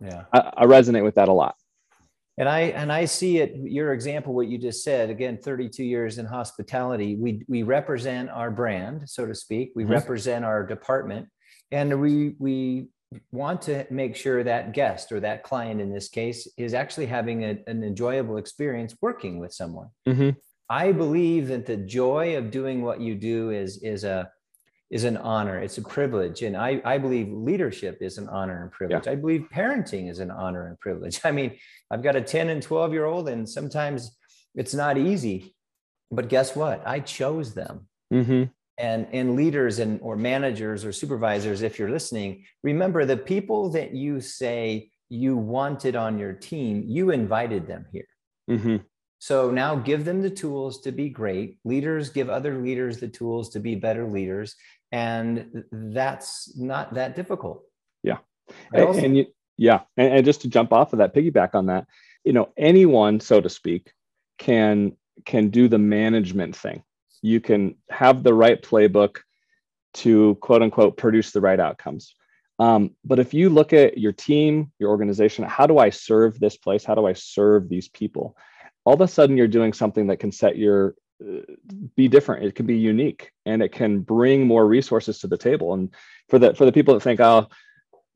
yeah 0.00 0.24
I, 0.32 0.52
I 0.58 0.64
resonate 0.64 1.04
with 1.04 1.16
that 1.16 1.28
a 1.28 1.32
lot 1.32 1.56
and 2.36 2.48
I 2.48 2.60
and 2.60 2.92
I 2.92 3.04
see 3.04 3.38
it. 3.38 3.54
Your 3.54 3.92
example, 3.92 4.34
what 4.34 4.48
you 4.48 4.58
just 4.58 4.82
said, 4.82 5.08
again, 5.08 5.38
32 5.38 5.84
years 5.84 6.18
in 6.18 6.26
hospitality. 6.26 7.14
We 7.14 7.44
we 7.46 7.62
represent 7.62 8.28
our 8.28 8.50
brand, 8.50 9.08
so 9.08 9.24
to 9.26 9.34
speak. 9.34 9.70
We 9.76 9.84
mm-hmm. 9.84 9.92
represent 9.92 10.44
our 10.44 10.66
department, 10.66 11.28
and 11.70 12.00
we 12.00 12.34
we 12.38 12.88
want 13.32 13.62
to 13.62 13.86
make 13.90 14.16
sure 14.16 14.42
that 14.42 14.72
guest 14.72 15.12
or 15.12 15.20
that 15.20 15.42
client 15.42 15.80
in 15.80 15.92
this 15.92 16.08
case 16.08 16.48
is 16.56 16.74
actually 16.74 17.06
having 17.06 17.44
a, 17.44 17.58
an 17.66 17.84
enjoyable 17.84 18.36
experience 18.36 18.96
working 19.00 19.38
with 19.38 19.52
someone. 19.52 19.88
Mm-hmm. 20.08 20.30
I 20.68 20.92
believe 20.92 21.48
that 21.48 21.66
the 21.66 21.76
joy 21.76 22.36
of 22.36 22.50
doing 22.50 22.82
what 22.82 23.00
you 23.00 23.14
do 23.14 23.50
is 23.50 23.82
is 23.82 24.04
a 24.04 24.30
is 24.90 25.04
an 25.04 25.16
honor. 25.16 25.60
It's 25.60 25.78
a 25.78 25.82
privilege, 25.82 26.42
and 26.42 26.56
I 26.56 26.80
I 26.84 26.98
believe 26.98 27.28
leadership 27.30 27.98
is 28.00 28.18
an 28.18 28.28
honor 28.28 28.62
and 28.62 28.72
privilege. 28.72 29.06
Yeah. 29.06 29.12
I 29.12 29.16
believe 29.16 29.48
parenting 29.52 30.10
is 30.10 30.20
an 30.20 30.30
honor 30.30 30.66
and 30.66 30.78
privilege. 30.80 31.20
I 31.24 31.32
mean, 31.32 31.56
I've 31.90 32.02
got 32.02 32.16
a 32.16 32.22
ten 32.22 32.48
and 32.48 32.62
twelve 32.62 32.92
year 32.92 33.04
old, 33.04 33.28
and 33.28 33.48
sometimes 33.48 34.16
it's 34.54 34.74
not 34.74 34.96
easy, 34.96 35.54
but 36.10 36.28
guess 36.28 36.56
what? 36.56 36.82
I 36.86 37.00
chose 37.00 37.54
them. 37.54 37.88
Mm-hmm 38.12 38.44
and 38.78 39.06
and 39.12 39.36
leaders 39.36 39.78
and 39.78 40.00
or 40.02 40.16
managers 40.16 40.84
or 40.84 40.92
supervisors 40.92 41.62
if 41.62 41.78
you're 41.78 41.90
listening 41.90 42.44
remember 42.62 43.04
the 43.04 43.16
people 43.16 43.70
that 43.70 43.94
you 43.94 44.20
say 44.20 44.90
you 45.08 45.36
wanted 45.36 45.94
on 45.94 46.18
your 46.18 46.32
team 46.32 46.82
you 46.86 47.10
invited 47.10 47.66
them 47.66 47.86
here. 47.92 48.06
Mm-hmm. 48.50 48.76
so 49.18 49.50
now 49.50 49.74
give 49.74 50.04
them 50.04 50.20
the 50.20 50.28
tools 50.28 50.82
to 50.82 50.92
be 50.92 51.08
great. 51.08 51.58
Leaders 51.64 52.10
give 52.10 52.28
other 52.28 52.60
leaders 52.60 52.98
the 52.98 53.08
tools 53.08 53.48
to 53.50 53.60
be 53.60 53.74
better 53.74 54.06
leaders 54.06 54.54
and 54.92 55.64
that's 55.72 56.56
not 56.56 56.94
that 56.94 57.16
difficult. 57.16 57.64
Yeah. 58.02 58.18
And, 58.72 59.16
you, 59.16 59.26
yeah. 59.56 59.80
And, 59.96 60.12
and 60.12 60.24
just 60.24 60.42
to 60.42 60.48
jump 60.48 60.72
off 60.72 60.92
of 60.92 60.98
that 60.98 61.14
piggyback 61.14 61.54
on 61.54 61.66
that 61.66 61.86
you 62.24 62.32
know 62.32 62.50
anyone 62.56 63.20
so 63.20 63.40
to 63.40 63.48
speak 63.48 63.92
can 64.38 64.96
can 65.24 65.50
do 65.50 65.68
the 65.68 65.78
management 65.78 66.56
thing 66.56 66.82
you 67.24 67.40
can 67.40 67.74
have 67.88 68.22
the 68.22 68.34
right 68.34 68.62
playbook 68.62 69.20
to 69.94 70.34
quote 70.42 70.60
unquote 70.60 70.98
produce 70.98 71.30
the 71.30 71.40
right 71.40 71.58
outcomes. 71.58 72.14
Um, 72.58 72.90
but 73.02 73.18
if 73.18 73.32
you 73.32 73.48
look 73.48 73.72
at 73.72 73.96
your 73.96 74.12
team, 74.12 74.70
your 74.78 74.90
organization, 74.90 75.44
how 75.44 75.66
do 75.66 75.78
I 75.78 75.88
serve 75.88 76.38
this 76.38 76.58
place? 76.58 76.84
How 76.84 76.94
do 76.94 77.06
I 77.06 77.14
serve 77.14 77.68
these 77.70 77.88
people? 77.88 78.36
All 78.84 78.92
of 78.92 79.00
a 79.00 79.08
sudden, 79.08 79.38
you're 79.38 79.48
doing 79.48 79.72
something 79.72 80.08
that 80.08 80.18
can 80.18 80.32
set 80.32 80.58
your 80.58 80.94
uh, 81.26 81.40
be 81.96 82.08
different. 82.08 82.44
It 82.44 82.54
can 82.54 82.66
be 82.66 82.76
unique, 82.76 83.32
and 83.46 83.62
it 83.62 83.72
can 83.72 84.00
bring 84.00 84.46
more 84.46 84.66
resources 84.66 85.18
to 85.20 85.26
the 85.26 85.38
table. 85.38 85.72
And 85.72 85.94
for 86.28 86.38
the 86.38 86.54
for 86.54 86.66
the 86.66 86.72
people 86.72 86.92
that 86.92 87.00
think, 87.00 87.20
oh, 87.20 87.48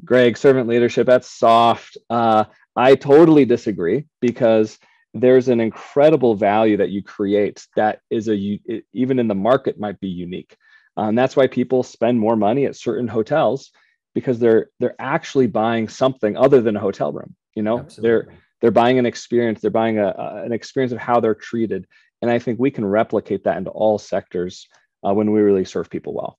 Greg, 0.05 0.37
servant 0.37 0.69
leadership, 0.69 1.07
that's 1.07 1.31
soft. 1.31 1.97
Uh, 2.11 2.45
I 2.77 2.95
totally 2.95 3.47
disagree 3.47 4.05
because 4.21 4.79
there's 5.15 5.49
an 5.49 5.61
incredible 5.61 6.35
value 6.35 6.77
that 6.77 6.91
you 6.91 7.03
create 7.03 7.67
that 7.77 8.01
is 8.11 8.29
a 8.29 8.61
even 8.93 9.19
in 9.19 9.29
the 9.29 9.35
market 9.35 9.79
might 9.79 10.01
be 10.01 10.09
unique. 10.09 10.57
And 10.97 11.11
um, 11.11 11.15
that's 11.15 11.37
why 11.37 11.47
people 11.47 11.83
spend 11.83 12.19
more 12.19 12.37
money 12.37 12.67
at 12.67 12.77
certain 12.77 13.09
hotels 13.09 13.71
because 14.15 14.39
they're 14.39 14.71
they're 14.81 14.97
actually 14.99 15.47
buying 15.47 15.89
something 15.89 16.37
other 16.37 16.61
than 16.61 16.77
a 16.77 16.81
hotel 16.81 17.13
room 17.13 17.35
you 17.55 17.63
know? 17.63 17.81
Absolutely. 17.81 18.09
they're 18.09 18.35
they're 18.61 18.71
buying 18.71 18.99
an 18.99 19.07
experience 19.07 19.61
they're 19.61 19.71
buying 19.71 19.99
a, 19.99 20.07
a, 20.07 20.43
an 20.45 20.53
experience 20.53 20.93
of 20.93 20.99
how 20.99 21.21
they're 21.21 21.35
treated. 21.35 21.87
And 22.23 22.31
i 22.31 22.39
think 22.39 22.59
we 22.59 22.71
can 22.71 22.85
replicate 22.85 23.45
that 23.45 23.57
into 23.57 23.71
all 23.71 23.99
sectors 23.99 24.69
uh, 25.07 25.13
when 25.13 25.33
we 25.33 25.41
really 25.41 25.65
serve 25.65 25.91
people 25.91 26.15
well. 26.15 26.39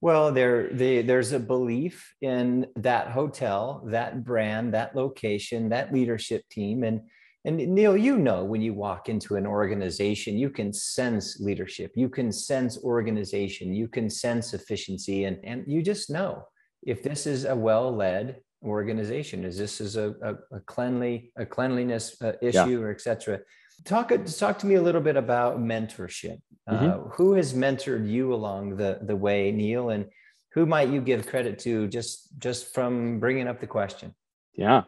Well, 0.00 0.30
there, 0.30 0.68
the, 0.72 1.02
there's 1.02 1.32
a 1.32 1.40
belief 1.40 2.14
in 2.20 2.68
that 2.76 3.08
hotel, 3.08 3.82
that 3.86 4.22
brand, 4.24 4.74
that 4.74 4.94
location, 4.94 5.70
that 5.70 5.92
leadership 5.92 6.44
team, 6.50 6.84
and 6.84 7.00
and 7.48 7.56
Neal, 7.74 7.96
you 7.96 8.18
know, 8.18 8.44
when 8.44 8.60
you 8.60 8.74
walk 8.74 9.08
into 9.08 9.36
an 9.36 9.46
organization, 9.46 10.36
you 10.36 10.50
can 10.50 10.70
sense 10.70 11.40
leadership, 11.40 11.92
you 11.94 12.10
can 12.10 12.30
sense 12.30 12.78
organization, 12.84 13.72
you 13.72 13.88
can 13.88 14.10
sense 14.10 14.52
efficiency, 14.52 15.24
and, 15.24 15.38
and 15.42 15.64
you 15.66 15.82
just 15.82 16.10
know 16.10 16.44
if 16.82 17.02
this 17.02 17.26
is 17.26 17.46
a 17.46 17.56
well-led 17.56 18.36
organization, 18.62 19.44
is 19.44 19.56
this 19.56 19.80
is 19.80 19.96
a, 19.96 20.14
a, 20.22 20.56
a 20.56 20.60
cleanly 20.66 21.32
a 21.36 21.46
cleanliness 21.46 22.20
uh, 22.22 22.32
issue 22.42 22.78
yeah. 22.78 22.84
or 22.84 22.90
etc. 22.90 23.40
Talk 23.84 24.12
talk 24.36 24.58
to 24.58 24.66
me 24.66 24.74
a 24.74 24.82
little 24.82 25.00
bit 25.00 25.16
about 25.16 25.58
mentorship. 25.58 26.40
Uh, 26.66 26.72
mm-hmm. 26.74 26.86
Uh, 26.86 27.08
who 27.14 27.32
has 27.32 27.54
mentored 27.54 28.06
you 28.06 28.34
along 28.34 28.76
the 28.76 28.98
the 29.02 29.16
way, 29.16 29.50
Neal, 29.52 29.88
and 29.88 30.04
who 30.52 30.66
might 30.66 30.90
you 30.90 31.00
give 31.00 31.26
credit 31.26 31.58
to 31.60 31.88
just 31.88 32.28
just 32.38 32.74
from 32.74 33.20
bringing 33.20 33.48
up 33.48 33.58
the 33.58 33.66
question? 33.66 34.14
Yeah, 34.54 34.82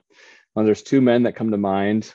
well, 0.55 0.65
there's 0.67 0.83
two 0.83 1.01
men 1.01 1.23
that 1.23 1.37
come 1.37 1.51
to 1.53 1.57
mind 1.57 2.13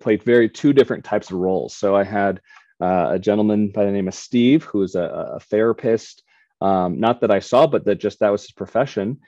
played 0.00 0.22
very 0.22 0.48
two 0.48 0.72
different 0.72 1.04
types 1.04 1.30
of 1.30 1.38
roles. 1.38 1.74
So 1.74 1.96
I 1.96 2.04
had 2.04 2.40
uh, 2.80 3.10
a 3.12 3.18
gentleman 3.18 3.68
by 3.68 3.84
the 3.84 3.92
name 3.92 4.08
of 4.08 4.14
Steve, 4.14 4.64
who 4.64 4.78
was 4.78 4.94
a, 4.94 5.34
a 5.36 5.40
therapist. 5.40 6.22
Um, 6.60 7.00
not 7.00 7.20
that 7.20 7.30
I 7.30 7.40
saw, 7.40 7.66
but 7.66 7.84
that 7.84 7.96
just 7.96 8.20
that 8.20 8.30
was 8.30 8.42
his 8.42 8.52
profession. 8.52 9.20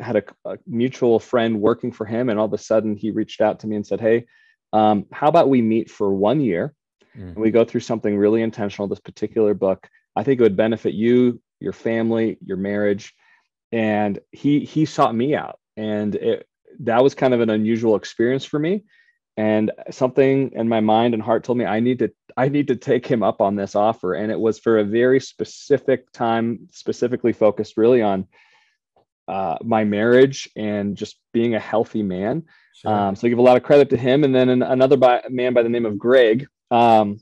I 0.00 0.04
had 0.04 0.16
a, 0.16 0.24
a, 0.44 0.58
mutual 0.66 1.18
friend 1.18 1.60
working 1.60 1.90
for 1.90 2.04
him, 2.04 2.28
and 2.28 2.38
all 2.38 2.46
of 2.46 2.52
a 2.52 2.58
sudden 2.58 2.96
he 2.96 3.10
reached 3.10 3.40
out 3.40 3.60
to 3.60 3.66
me 3.66 3.76
and 3.76 3.86
said, 3.86 4.00
"Hey, 4.00 4.26
um, 4.72 5.06
how 5.12 5.28
about 5.28 5.48
we 5.48 5.62
meet 5.62 5.90
for 5.90 6.12
one 6.14 6.40
year 6.40 6.74
mm-hmm. 7.16 7.28
and 7.28 7.36
we 7.36 7.50
go 7.50 7.64
through 7.64 7.80
something 7.80 8.16
really 8.16 8.42
intentional? 8.42 8.88
This 8.88 9.00
particular 9.00 9.54
book, 9.54 9.88
I 10.14 10.22
think 10.22 10.40
it 10.40 10.42
would 10.44 10.56
benefit 10.56 10.94
you, 10.94 11.40
your 11.60 11.72
family, 11.72 12.38
your 12.44 12.56
marriage." 12.56 13.14
And 13.72 14.18
he 14.30 14.60
he 14.60 14.84
sought 14.84 15.14
me 15.14 15.34
out, 15.34 15.58
and 15.76 16.14
it, 16.14 16.46
that 16.80 17.02
was 17.02 17.14
kind 17.14 17.34
of 17.34 17.40
an 17.40 17.50
unusual 17.50 17.96
experience 17.96 18.44
for 18.44 18.58
me 18.58 18.84
and 19.36 19.70
something 19.90 20.52
in 20.52 20.68
my 20.68 20.80
mind 20.80 21.14
and 21.14 21.22
heart 21.22 21.44
told 21.44 21.58
me 21.58 21.64
i 21.64 21.80
need 21.80 21.98
to 21.98 22.10
i 22.36 22.48
need 22.48 22.68
to 22.68 22.76
take 22.76 23.06
him 23.06 23.22
up 23.22 23.40
on 23.40 23.56
this 23.56 23.74
offer. 23.74 24.14
And 24.14 24.30
it 24.30 24.38
was 24.38 24.58
for 24.58 24.78
a 24.78 24.84
very 24.84 25.20
specific 25.20 26.10
time 26.12 26.68
specifically 26.70 27.32
focused 27.32 27.76
really 27.76 28.02
on 28.02 28.26
uh, 29.28 29.56
my 29.64 29.84
marriage 29.84 30.48
and 30.54 30.96
just 30.96 31.16
being 31.32 31.54
a 31.54 31.60
healthy 31.60 32.02
man. 32.02 32.44
Sure. 32.74 32.92
um, 32.92 33.16
so 33.16 33.26
i 33.26 33.30
give 33.30 33.38
a 33.38 33.42
lot 33.42 33.56
of 33.56 33.62
credit 33.62 33.90
to 33.90 33.96
him. 33.96 34.22
And 34.22 34.34
then 34.34 34.48
another 34.62 34.96
by, 34.96 35.22
man 35.30 35.54
by 35.54 35.62
the 35.62 35.68
name 35.68 35.86
of 35.86 35.98
greg 35.98 36.46
um, 36.70 37.18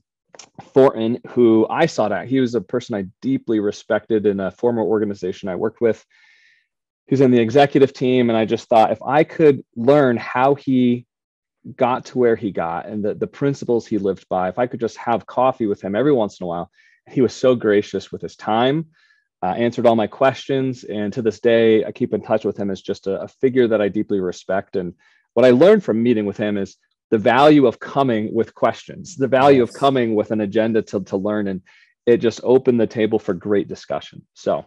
thornton 0.62 1.20
who 1.28 1.66
i 1.70 1.86
sought 1.86 2.10
out 2.10 2.26
he 2.26 2.40
was 2.40 2.56
a 2.56 2.60
person 2.60 2.96
i 2.96 3.04
deeply 3.22 3.60
respected 3.60 4.26
in 4.26 4.40
a 4.40 4.50
former 4.50 4.82
organization 4.82 5.48
i 5.48 5.54
worked 5.54 5.80
with. 5.80 6.04
He's 7.06 7.20
in 7.20 7.30
the 7.30 7.40
executive 7.40 7.92
team. 7.92 8.30
And 8.30 8.36
i 8.36 8.44
just 8.44 8.68
thought 8.68 8.90
if 8.90 9.02
i 9.02 9.22
could 9.22 9.64
learn 9.76 10.16
how 10.16 10.56
he 10.56 11.06
got 11.76 12.06
to 12.06 12.18
where 12.18 12.36
he 12.36 12.50
got 12.50 12.86
and 12.86 13.04
the, 13.04 13.14
the 13.14 13.26
principles 13.26 13.86
he 13.86 13.98
lived 13.98 14.28
by, 14.28 14.48
if 14.48 14.58
I 14.58 14.66
could 14.66 14.80
just 14.80 14.96
have 14.98 15.26
coffee 15.26 15.66
with 15.66 15.80
him 15.80 15.94
every 15.94 16.12
once 16.12 16.40
in 16.40 16.44
a 16.44 16.46
while, 16.46 16.70
he 17.10 17.20
was 17.20 17.34
so 17.34 17.54
gracious 17.54 18.12
with 18.12 18.22
his 18.22 18.36
time, 18.36 18.86
uh, 19.42 19.54
answered 19.56 19.86
all 19.86 19.96
my 19.96 20.06
questions. 20.06 20.84
And 20.84 21.12
to 21.12 21.22
this 21.22 21.40
day, 21.40 21.84
I 21.84 21.92
keep 21.92 22.14
in 22.14 22.22
touch 22.22 22.44
with 22.44 22.56
him 22.56 22.70
as 22.70 22.80
just 22.80 23.06
a, 23.06 23.22
a 23.22 23.28
figure 23.28 23.68
that 23.68 23.80
I 23.80 23.88
deeply 23.88 24.20
respect. 24.20 24.76
And 24.76 24.94
what 25.34 25.44
I 25.44 25.50
learned 25.50 25.84
from 25.84 26.02
meeting 26.02 26.26
with 26.26 26.36
him 26.36 26.56
is 26.56 26.76
the 27.10 27.18
value 27.18 27.66
of 27.66 27.78
coming 27.78 28.32
with 28.34 28.54
questions, 28.54 29.16
the 29.16 29.28
value 29.28 29.60
yes. 29.60 29.68
of 29.68 29.74
coming 29.74 30.14
with 30.14 30.30
an 30.30 30.40
agenda 30.40 30.82
to, 30.82 31.00
to 31.04 31.16
learn. 31.16 31.48
And 31.48 31.60
it 32.06 32.18
just 32.18 32.40
opened 32.42 32.80
the 32.80 32.86
table 32.86 33.18
for 33.18 33.34
great 33.34 33.68
discussion. 33.68 34.22
So, 34.34 34.66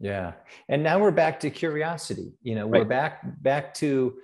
yeah. 0.00 0.32
And 0.68 0.82
now 0.82 0.98
we're 0.98 1.10
back 1.10 1.40
to 1.40 1.50
curiosity. 1.50 2.32
You 2.42 2.54
know, 2.54 2.66
we're 2.66 2.84
back 2.84 3.22
back 3.42 3.74
to 3.74 4.18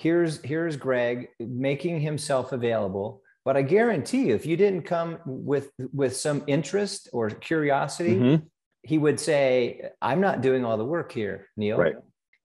here's 0.00 0.42
here's 0.42 0.76
greg 0.76 1.28
making 1.38 2.00
himself 2.00 2.52
available. 2.52 3.22
But 3.44 3.56
i 3.56 3.62
guarantee 3.62 4.28
you 4.28 4.34
if 4.34 4.46
you 4.46 4.56
didn't 4.56 4.82
come 4.82 5.18
with 5.26 5.70
with 5.92 6.16
some 6.16 6.42
interest 6.46 7.08
or 7.12 7.30
curiosity 7.30 8.14
mm-hmm. 8.16 8.44
he 8.82 8.96
would 8.98 9.18
say 9.18 9.90
i'm 10.00 10.20
not 10.20 10.40
doing 10.40 10.64
all 10.64 10.76
the 10.76 10.84
work 10.96 11.12
here 11.12 11.48
neal. 11.56 11.78
Right. 11.78 11.96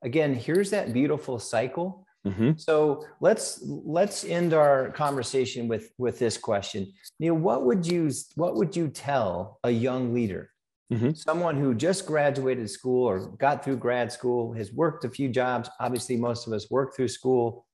Again 0.04 0.34
here's 0.34 0.70
that 0.72 0.94
beautiful 0.94 1.40
cycle. 1.40 2.08
Mm-hmm. 2.26 2.52
so 2.58 3.06
let's 3.22 3.62
let's 3.64 4.24
end 4.24 4.54
our 4.54 4.90
conversation 4.92 5.68
with 5.68 5.92
with 5.98 6.18
this 6.18 6.38
question. 6.38 6.92
Neal 7.20 7.36
what 7.36 7.66
would 7.66 7.86
you 7.86 8.10
what 8.36 8.56
would 8.56 8.76
you 8.76 8.88
tell 8.88 9.60
a 9.64 9.70
young 9.70 10.14
leader 10.14 10.50
Mm-hmm. 10.94 11.14
Someone 11.14 11.58
who 11.58 11.74
just 11.74 12.06
graduated 12.06 12.70
school 12.70 13.08
or 13.08 13.28
got 13.38 13.64
through 13.64 13.78
grad 13.78 14.12
school 14.12 14.54
has 14.54 14.72
worked 14.72 15.04
a 15.04 15.10
few 15.10 15.30
jobs. 15.30 15.70
Obviously, 15.80 16.16
most 16.16 16.46
of 16.46 16.54
us 16.54 16.70
work 16.70 16.96
through 16.96 17.08
school 17.08 17.66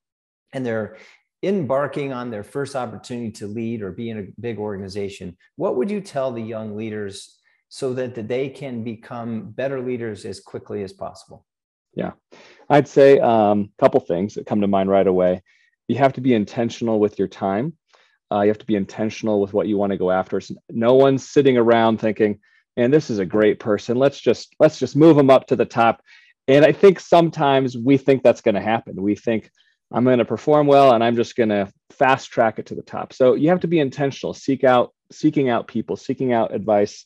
and 0.53 0.65
they're 0.65 0.97
embarking 1.43 2.13
on 2.13 2.29
their 2.29 2.43
first 2.43 2.75
opportunity 2.75 3.31
to 3.31 3.47
lead 3.47 3.81
or 3.81 3.91
be 3.91 4.09
in 4.09 4.19
a 4.19 4.27
big 4.39 4.59
organization. 4.59 5.35
What 5.55 5.75
would 5.75 5.89
you 5.89 5.99
tell 5.99 6.31
the 6.31 6.41
young 6.41 6.77
leaders 6.77 7.37
so 7.69 7.93
that 7.93 8.27
they 8.27 8.49
can 8.49 8.83
become 8.83 9.51
better 9.51 9.81
leaders 9.81 10.25
as 10.25 10.39
quickly 10.39 10.83
as 10.83 10.93
possible? 10.93 11.45
Yeah, 11.93 12.11
I'd 12.69 12.87
say 12.87 13.17
a 13.17 13.25
um, 13.25 13.71
couple 13.79 13.99
things 13.99 14.35
that 14.35 14.45
come 14.45 14.61
to 14.61 14.67
mind 14.67 14.89
right 14.89 15.07
away. 15.07 15.41
You 15.87 15.97
have 15.97 16.13
to 16.13 16.21
be 16.21 16.33
intentional 16.33 16.99
with 16.99 17.19
your 17.19 17.27
time. 17.27 17.73
Uh, 18.31 18.41
you 18.41 18.47
have 18.47 18.59
to 18.59 18.65
be 18.65 18.75
intentional 18.75 19.41
with 19.41 19.53
what 19.53 19.67
you 19.67 19.77
want 19.77 19.91
to 19.91 19.97
go 19.97 20.09
after. 20.09 20.39
So 20.39 20.55
no 20.69 20.93
one's 20.93 21.29
sitting 21.29 21.57
around 21.57 21.99
thinking, 21.99 22.39
and 22.77 22.93
this 22.93 23.09
is 23.09 23.19
a 23.19 23.25
great 23.25 23.59
person 23.59 23.97
let's 23.97 24.19
just 24.19 24.55
let's 24.59 24.79
just 24.79 24.95
move 24.95 25.15
them 25.15 25.29
up 25.29 25.47
to 25.47 25.55
the 25.55 25.65
top 25.65 26.01
and 26.47 26.65
i 26.65 26.71
think 26.71 26.99
sometimes 26.99 27.77
we 27.77 27.97
think 27.97 28.23
that's 28.23 28.41
going 28.41 28.55
to 28.55 28.61
happen 28.61 29.01
we 29.01 29.15
think 29.15 29.49
i'm 29.91 30.03
going 30.03 30.19
to 30.19 30.25
perform 30.25 30.67
well 30.67 30.93
and 30.93 31.03
i'm 31.03 31.15
just 31.15 31.35
going 31.35 31.49
to 31.49 31.71
fast 31.91 32.31
track 32.31 32.59
it 32.59 32.65
to 32.65 32.75
the 32.75 32.81
top 32.81 33.13
so 33.13 33.35
you 33.35 33.49
have 33.49 33.59
to 33.59 33.67
be 33.67 33.79
intentional 33.79 34.33
seek 34.33 34.63
out 34.63 34.93
seeking 35.11 35.49
out 35.49 35.67
people 35.67 35.95
seeking 35.95 36.33
out 36.33 36.53
advice 36.53 37.05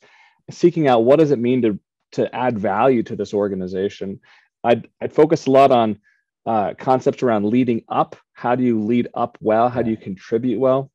seeking 0.52 0.88
out 0.88 1.04
what 1.04 1.20
does 1.20 1.32
it 1.32 1.40
mean 1.40 1.62
to 1.62 1.80
to 2.12 2.34
add 2.34 2.58
value 2.58 3.04
to 3.04 3.16
this 3.16 3.34
organization 3.34 4.20
i'd, 4.64 4.88
I'd 5.02 5.14
focus 5.14 5.48
a 5.48 5.52
lot 5.52 5.72
on 5.72 6.00
uh, 6.46 6.74
concepts 6.78 7.24
around 7.24 7.46
leading 7.46 7.84
up. 7.90 8.16
How 8.34 8.56
do 8.56 8.64
you 8.64 8.82
lead 8.82 9.08
up 9.14 9.38
well? 9.42 9.70
How 9.70 9.82
do 9.82 9.90
you 9.90 9.98
contribute 9.98 10.60
well? 10.60 10.92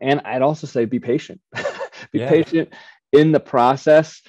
And 0.00 0.20
I'd 0.24 0.42
also 0.42 0.66
say 0.66 0.84
be 0.84 1.00
patient. 1.00 1.40
be 2.12 2.20
yeah. 2.20 2.28
patient 2.28 2.72
in 3.12 3.32
the 3.32 3.40
process. 3.40 4.22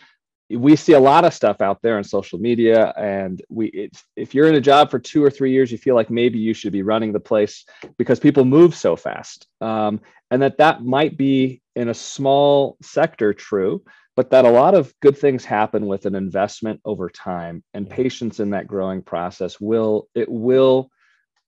We 0.50 0.75
see 0.75 0.93
a 0.93 1.00
lot 1.00 1.23
of 1.23 1.33
stuff 1.33 1.61
out 1.61 1.81
there 1.81 1.97
on 1.97 2.03
social 2.03 2.38
media, 2.38 2.93
and 2.97 3.41
we 3.50 3.89
if 4.17 4.35
you're 4.35 4.50
in 4.50 4.55
a 4.55 4.61
job 4.61 4.91
for 4.91 5.00
two 5.00 5.23
or 5.23 5.29
three 5.29 5.51
years, 5.51 5.71
you 5.71 5.77
feel 5.77 5.95
like 5.95 6.09
maybe 6.09 6.39
you 6.39 6.53
should 6.53 6.73
be 6.73 6.83
running 6.83 7.13
the 7.13 7.21
place 7.21 7.63
because 7.97 8.19
people 8.19 8.43
move 8.43 8.75
so 8.75 8.97
fast, 8.97 9.47
um, 9.61 10.01
and 10.29 10.41
that 10.41 10.57
that 10.57 10.83
might 10.83 11.17
be 11.17 11.61
in 11.77 11.88
a 11.88 11.93
small 11.93 12.75
sector 12.81 13.33
true, 13.33 13.81
but 14.17 14.29
that 14.31 14.43
a 14.43 14.51
lot 14.51 14.73
of 14.73 14.93
good 15.00 15.17
things 15.17 15.45
happen 15.45 15.85
with 15.85 16.05
an 16.05 16.15
investment 16.15 16.81
over 16.83 17.09
time 17.09 17.63
and 17.73 17.89
patience 17.89 18.41
in 18.41 18.50
that 18.50 18.67
growing 18.67 19.01
process 19.01 19.57
will 19.57 20.09
it 20.13 20.29
will 20.29 20.91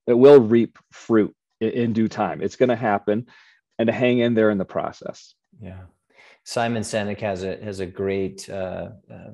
it 0.07 0.13
will 0.13 0.39
reap 0.39 0.79
fruit 0.93 1.35
in, 1.59 1.71
in 1.71 1.93
due 1.93 2.07
time. 2.07 2.41
It's 2.41 2.55
going 2.55 2.69
to 2.69 2.77
happen 2.77 3.27
and 3.77 3.87
to 3.87 3.93
hang 3.93 4.19
in 4.19 4.33
there 4.33 4.49
in 4.49 4.57
the 4.57 4.63
process. 4.63 5.33
Yeah 5.61 5.81
simon 6.43 6.83
sinek 6.83 7.19
has 7.19 7.43
a 7.43 7.57
has 7.63 7.79
a 7.79 7.85
great 7.85 8.49
uh, 8.49 8.89
uh, 9.11 9.31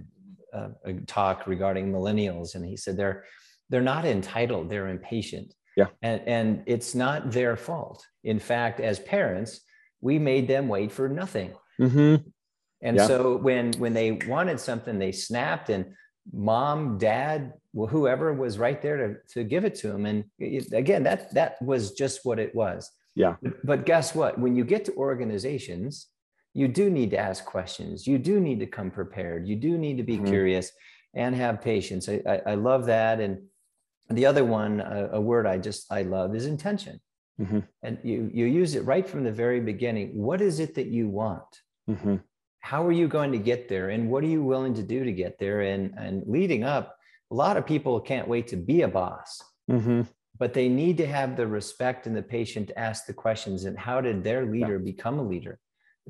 uh, 0.54 0.70
talk 1.08 1.48
regarding 1.48 1.92
millennials 1.92 2.56
and 2.56 2.66
he 2.66 2.78
said 2.78 2.98
they're 2.98 3.24
they're 3.70 3.82
not 3.82 4.06
entitled 4.06 4.70
they're 4.70 4.88
impatient 4.88 5.54
yeah 5.76 5.88
and 6.02 6.22
and 6.28 6.64
it's 6.66 6.96
not 6.96 7.32
their 7.32 7.56
fault 7.56 8.06
in 8.24 8.40
fact 8.40 8.80
as 8.80 9.00
parents 9.00 9.62
we 10.02 10.18
made 10.18 10.48
them 10.48 10.68
wait 10.68 10.92
for 10.92 11.10
nothing 11.10 11.54
mm-hmm. 11.80 12.16
And 12.82 12.98
yeah. 12.98 13.08
so 13.08 13.38
when 13.38 13.74
when 13.74 13.94
they 13.94 14.12
wanted 14.28 14.60
something, 14.60 14.98
they 14.98 15.12
snapped, 15.12 15.70
and 15.70 15.86
mom, 16.32 16.98
dad, 16.98 17.54
well, 17.74 17.88
whoever 17.88 18.34
was 18.34 18.58
right 18.58 18.82
there 18.82 18.98
to 18.98 19.16
to 19.34 19.44
give 19.44 19.66
it 19.66 19.76
to 19.76 19.90
them. 19.90 20.06
And 20.06 20.24
it, 20.40 20.72
again, 20.72 21.04
that 21.04 21.34
that 21.34 21.62
was 21.62 21.92
just 21.92 22.22
what 22.24 22.40
it 22.40 22.56
was. 22.56 22.90
Yeah. 23.16 23.36
But 23.64 23.86
guess 23.86 24.16
what? 24.16 24.40
When 24.40 24.56
you 24.56 24.64
get 24.64 24.86
to 24.86 24.94
organizations, 24.94 26.08
you 26.54 26.68
do 26.68 26.90
need 26.90 27.12
to 27.12 27.18
ask 27.18 27.46
questions. 27.46 28.08
You 28.08 28.18
do 28.18 28.40
need 28.40 28.60
to 28.60 28.66
come 28.66 28.92
prepared. 28.92 29.48
You 29.48 29.56
do 29.56 29.78
need 29.78 29.98
to 29.98 30.04
be 30.04 30.16
mm-hmm. 30.16 30.28
curious 30.28 30.72
and 31.14 31.36
have 31.36 31.62
patience. 31.62 32.10
I, 32.10 32.22
I, 32.28 32.42
I, 32.48 32.56
love 32.56 32.86
that. 32.86 33.20
And 33.20 33.44
the 34.10 34.26
other 34.26 34.44
one, 34.44 34.82
a, 34.82 35.10
a 35.14 35.22
word 35.22 35.46
I 35.46 35.58
just 35.58 35.92
I 35.92 36.04
love 36.04 36.36
is 36.36 36.46
intention. 36.46 37.00
Mm-hmm. 37.40 37.60
And 37.84 38.00
you 38.04 38.30
you 38.34 38.46
use 38.46 38.76
it 38.76 38.86
right 38.86 39.08
from 39.08 39.24
the 39.24 39.32
very 39.32 39.62
beginning. 39.62 40.10
What 40.22 40.42
is 40.42 40.60
it 40.60 40.76
that 40.76 40.88
you 40.88 41.08
want? 41.08 41.62
Mm-hmm 41.90 42.18
how 42.62 42.86
are 42.86 42.92
you 42.92 43.08
going 43.08 43.32
to 43.32 43.38
get 43.38 43.70
there 43.70 43.90
and 43.90 44.10
what 44.10 44.24
are 44.24 44.28
you 44.28 44.44
willing 44.44 44.74
to 44.74 44.84
do 44.84 45.04
to 45.04 45.12
get 45.12 45.40
there 45.40 45.62
and 45.62 45.94
and 45.98 46.24
leading 46.28 46.64
up 46.64 46.96
a 47.32 47.36
lot 47.36 47.58
of 47.58 47.66
people 47.66 48.00
can't 48.00 48.28
wait 48.28 48.48
to 48.48 48.58
be 48.58 48.82
a 48.82 48.88
boss 48.88 49.42
mm-hmm. 49.70 50.02
but 50.38 50.54
they 50.54 50.68
need 50.68 50.98
to 50.98 51.08
have 51.08 51.36
the 51.36 51.48
respect 51.48 52.06
and 52.06 52.16
the 52.16 52.22
patience 52.22 52.68
to 52.68 52.80
ask 52.80 53.06
the 53.06 53.14
questions 53.14 53.66
and 53.66 53.78
how 53.78 54.02
did 54.02 54.24
their 54.24 54.46
leader 54.46 54.78
yeah. 54.78 54.84
become 54.84 55.20
a 55.20 55.24
leader 55.24 55.58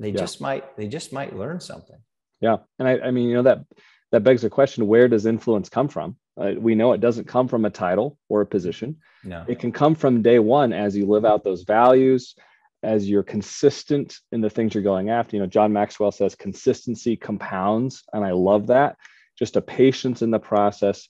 they 0.00 0.10
yeah. 0.10 0.18
just 0.18 0.40
might 0.40 0.76
they 0.76 0.88
just 0.88 1.12
might 1.12 1.36
learn 1.36 1.60
something 1.60 1.98
yeah 2.40 2.56
and 2.78 2.88
I, 2.88 2.98
I 2.98 3.10
mean 3.10 3.28
you 3.28 3.34
know 3.34 3.42
that 3.42 3.64
that 4.12 4.24
begs 4.24 4.42
the 4.42 4.50
question 4.50 4.86
where 4.86 5.08
does 5.08 5.26
influence 5.26 5.68
come 5.68 5.88
from 5.88 6.16
uh, 6.40 6.52
we 6.58 6.74
know 6.74 6.92
it 6.92 7.00
doesn't 7.00 7.28
come 7.28 7.48
from 7.48 7.64
a 7.64 7.70
title 7.70 8.18
or 8.28 8.40
a 8.40 8.46
position 8.46 8.96
no. 9.22 9.44
it 9.46 9.58
can 9.58 9.72
come 9.72 9.94
from 9.94 10.22
day 10.22 10.38
one 10.38 10.72
as 10.72 10.96
you 10.96 11.06
live 11.06 11.24
out 11.24 11.44
those 11.44 11.62
values 11.62 12.34
as 12.82 13.08
you're 13.08 13.22
consistent 13.22 14.18
in 14.32 14.40
the 14.40 14.50
things 14.50 14.74
you're 14.74 14.82
going 14.82 15.10
after. 15.10 15.36
You 15.36 15.42
know, 15.42 15.48
John 15.48 15.72
Maxwell 15.72 16.12
says 16.12 16.34
consistency 16.34 17.16
compounds, 17.16 18.04
and 18.12 18.24
I 18.24 18.32
love 18.32 18.68
that. 18.68 18.96
Just 19.38 19.56
a 19.56 19.62
patience 19.62 20.22
in 20.22 20.30
the 20.30 20.38
process, 20.38 21.08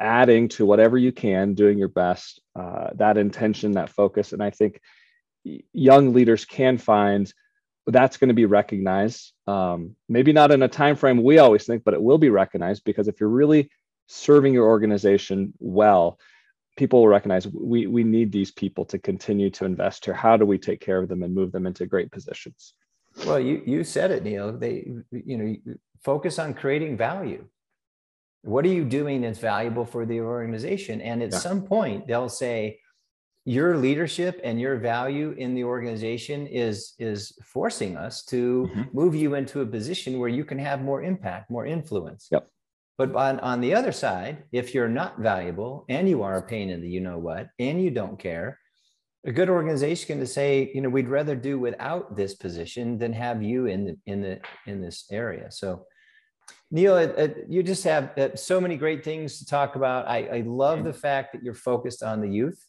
adding 0.00 0.48
to 0.50 0.66
whatever 0.66 0.96
you 0.96 1.12
can, 1.12 1.54
doing 1.54 1.78
your 1.78 1.88
best, 1.88 2.40
uh, 2.58 2.90
that 2.94 3.16
intention, 3.16 3.72
that 3.72 3.90
focus. 3.90 4.32
And 4.32 4.42
I 4.42 4.50
think 4.50 4.80
young 5.72 6.12
leaders 6.12 6.44
can 6.44 6.78
find 6.78 7.32
that's 7.86 8.16
going 8.16 8.28
to 8.28 8.34
be 8.34 8.46
recognized. 8.46 9.32
Um, 9.46 9.96
maybe 10.08 10.32
not 10.32 10.50
in 10.50 10.62
a 10.62 10.68
time 10.68 10.96
frame 10.96 11.22
we 11.22 11.38
always 11.38 11.64
think, 11.64 11.84
but 11.84 11.94
it 11.94 12.02
will 12.02 12.18
be 12.18 12.30
recognized 12.30 12.84
because 12.84 13.08
if 13.08 13.20
you're 13.20 13.28
really 13.28 13.70
serving 14.06 14.54
your 14.54 14.66
organization 14.66 15.52
well, 15.58 16.18
people 16.76 17.00
will 17.00 17.08
recognize 17.08 17.46
we 17.46 17.86
we 17.86 18.04
need 18.04 18.32
these 18.32 18.50
people 18.50 18.84
to 18.86 18.98
continue 18.98 19.50
to 19.50 19.64
invest 19.64 20.04
here. 20.04 20.14
How 20.14 20.36
do 20.36 20.46
we 20.46 20.58
take 20.58 20.80
care 20.80 20.98
of 21.02 21.08
them 21.08 21.22
and 21.22 21.34
move 21.34 21.52
them 21.52 21.66
into 21.66 21.86
great 21.86 22.10
positions? 22.10 22.74
Well, 23.26 23.40
you 23.40 23.62
you 23.66 23.84
said 23.84 24.10
it, 24.10 24.22
Neal. 24.22 24.52
They 24.52 24.90
you 25.10 25.36
know 25.36 25.74
focus 26.02 26.38
on 26.38 26.54
creating 26.54 26.96
value. 26.96 27.46
What 28.42 28.64
are 28.64 28.68
you 28.68 28.84
doing 28.84 29.20
that's 29.20 29.38
valuable 29.38 29.84
for 29.84 30.04
the 30.04 30.20
organization? 30.20 31.00
And 31.00 31.22
at 31.22 31.30
yeah. 31.30 31.38
some 31.38 31.62
point, 31.62 32.08
they'll 32.08 32.28
say, 32.28 32.80
your 33.44 33.76
leadership 33.76 34.40
and 34.44 34.60
your 34.60 34.76
value 34.76 35.34
in 35.38 35.54
the 35.54 35.64
organization 35.64 36.46
is 36.46 36.94
is 36.98 37.32
forcing 37.44 37.96
us 37.96 38.24
to 38.24 38.68
mm-hmm. 38.70 38.82
move 38.92 39.14
you 39.14 39.34
into 39.34 39.60
a 39.60 39.66
position 39.66 40.18
where 40.18 40.28
you 40.28 40.44
can 40.44 40.58
have 40.58 40.80
more 40.80 41.02
impact 41.02 41.50
more 41.50 41.66
influence 41.66 42.28
yep 42.30 42.46
but 42.98 43.16
on, 43.16 43.40
on 43.40 43.60
the 43.60 43.74
other 43.74 43.92
side, 43.92 44.44
if 44.52 44.74
you're 44.74 44.88
not 44.88 45.18
valuable 45.18 45.84
and 45.88 46.08
you 46.08 46.22
are 46.22 46.36
a 46.36 46.42
pain 46.42 46.70
in 46.70 46.80
the 46.80 46.88
you 46.88 47.00
know 47.00 47.18
what, 47.18 47.48
and 47.58 47.82
you 47.82 47.90
don't 47.90 48.18
care, 48.18 48.58
a 49.24 49.32
good 49.32 49.48
organization 49.48 50.18
can 50.18 50.26
say, 50.26 50.70
you 50.74 50.80
know, 50.80 50.88
we'd 50.88 51.08
rather 51.08 51.34
do 51.34 51.58
without 51.58 52.16
this 52.16 52.34
position 52.34 52.98
than 52.98 53.12
have 53.12 53.42
you 53.42 53.66
in 53.66 53.84
the 53.84 53.96
in 54.06 54.20
the 54.20 54.40
in 54.66 54.80
this 54.80 55.06
area. 55.10 55.50
So, 55.50 55.84
Neal, 56.70 56.96
it, 56.96 57.18
it, 57.18 57.46
you 57.48 57.62
just 57.62 57.84
have 57.84 58.16
uh, 58.18 58.36
so 58.36 58.60
many 58.60 58.76
great 58.76 59.04
things 59.04 59.38
to 59.38 59.46
talk 59.46 59.76
about. 59.76 60.08
I, 60.08 60.26
I 60.26 60.40
love 60.46 60.84
the 60.84 60.92
fact 60.92 61.32
that 61.32 61.42
you're 61.42 61.54
focused 61.54 62.02
on 62.02 62.20
the 62.20 62.28
youth. 62.28 62.64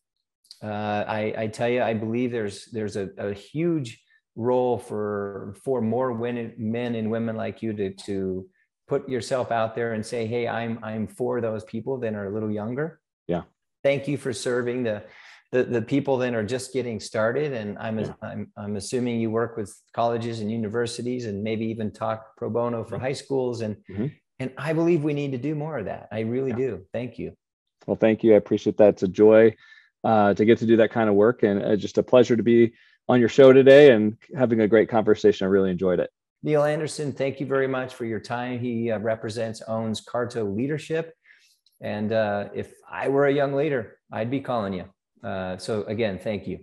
Uh, 0.63 1.03
I, 1.07 1.33
I, 1.37 1.47
tell 1.47 1.67
you, 1.67 1.81
I 1.81 1.93
believe 1.93 2.31
there's 2.31 2.65
there's 2.67 2.95
a, 2.95 3.09
a 3.17 3.33
huge 3.33 4.01
role 4.35 4.77
for 4.77 5.55
for 5.63 5.81
more 5.81 6.13
women, 6.13 6.53
men 6.57 6.95
and 6.95 7.11
women 7.11 7.35
like 7.35 7.61
you 7.61 7.73
to 7.73 7.93
to 7.93 8.47
put 8.87 9.09
yourself 9.09 9.51
out 9.51 9.75
there 9.75 9.93
and 9.93 10.05
say, 10.05 10.25
"Hey, 10.25 10.47
I'm 10.47 10.79
I'm 10.81 11.07
for 11.07 11.41
those 11.41 11.65
people 11.65 11.99
that 11.99 12.13
are 12.13 12.27
a 12.27 12.33
little 12.33 12.51
younger." 12.51 13.01
Yeah. 13.27 13.41
Thank 13.83 14.07
you 14.07 14.17
for 14.17 14.31
serving 14.31 14.83
the 14.83 15.03
the, 15.53 15.63
the 15.63 15.81
people 15.81 16.17
that 16.17 16.33
are 16.33 16.43
just 16.43 16.73
getting 16.73 16.99
started. 16.99 17.53
And 17.53 17.77
I'm, 17.77 17.99
yeah. 17.99 18.13
I'm 18.21 18.51
I'm 18.57 18.75
assuming 18.75 19.19
you 19.19 19.29
work 19.29 19.55
with 19.55 19.73
colleges 19.93 20.39
and 20.39 20.51
universities 20.51 21.25
and 21.25 21.43
maybe 21.43 21.65
even 21.67 21.91
talk 21.91 22.35
pro 22.37 22.49
bono 22.49 22.83
for 22.83 22.97
high 22.97 23.13
schools 23.13 23.61
and 23.61 23.75
mm-hmm. 23.89 24.07
and 24.39 24.51
I 24.57 24.73
believe 24.73 25.03
we 25.03 25.13
need 25.13 25.31
to 25.33 25.37
do 25.37 25.53
more 25.53 25.77
of 25.77 25.85
that. 25.85 26.07
I 26.11 26.21
really 26.21 26.51
yeah. 26.51 26.57
do. 26.57 26.85
Thank 26.91 27.19
you. 27.19 27.33
Well, 27.85 27.97
thank 27.97 28.23
you. 28.23 28.33
I 28.33 28.37
appreciate 28.37 28.77
that. 28.77 28.89
It's 28.89 29.03
a 29.03 29.07
joy 29.07 29.55
uh, 30.03 30.33
to 30.33 30.45
get 30.45 30.57
to 30.59 30.65
do 30.65 30.77
that 30.77 30.91
kind 30.91 31.09
of 31.09 31.15
work 31.15 31.43
and 31.43 31.63
uh, 31.63 31.75
just 31.75 31.97
a 31.97 32.03
pleasure 32.03 32.35
to 32.35 32.43
be 32.43 32.73
on 33.09 33.19
your 33.19 33.29
show 33.29 33.53
today 33.53 33.91
and 33.91 34.17
having 34.35 34.61
a 34.61 34.67
great 34.67 34.89
conversation. 34.89 35.45
I 35.45 35.49
really 35.49 35.71
enjoyed 35.71 35.99
it. 35.99 36.09
Neal 36.41 36.63
Anderson, 36.63 37.13
thank 37.13 37.39
you 37.39 37.45
very 37.45 37.67
much 37.67 37.93
for 37.93 38.05
your 38.05 38.19
time. 38.19 38.59
He 38.59 38.91
uh, 38.91 38.99
represents, 38.99 39.61
owns 39.67 40.03
Carto 40.03 40.55
Leadership. 40.55 41.13
And 41.81 42.11
uh, 42.11 42.49
if 42.53 42.73
I 42.89 43.09
were 43.09 43.27
a 43.27 43.33
young 43.33 43.53
leader, 43.53 43.97
I'd 44.11 44.29
be 44.29 44.41
calling 44.41 44.73
you. 44.73 44.85
Uh, 45.23 45.57
so 45.57 45.83
again, 45.83 46.19
thank 46.19 46.47
you. 46.47 46.59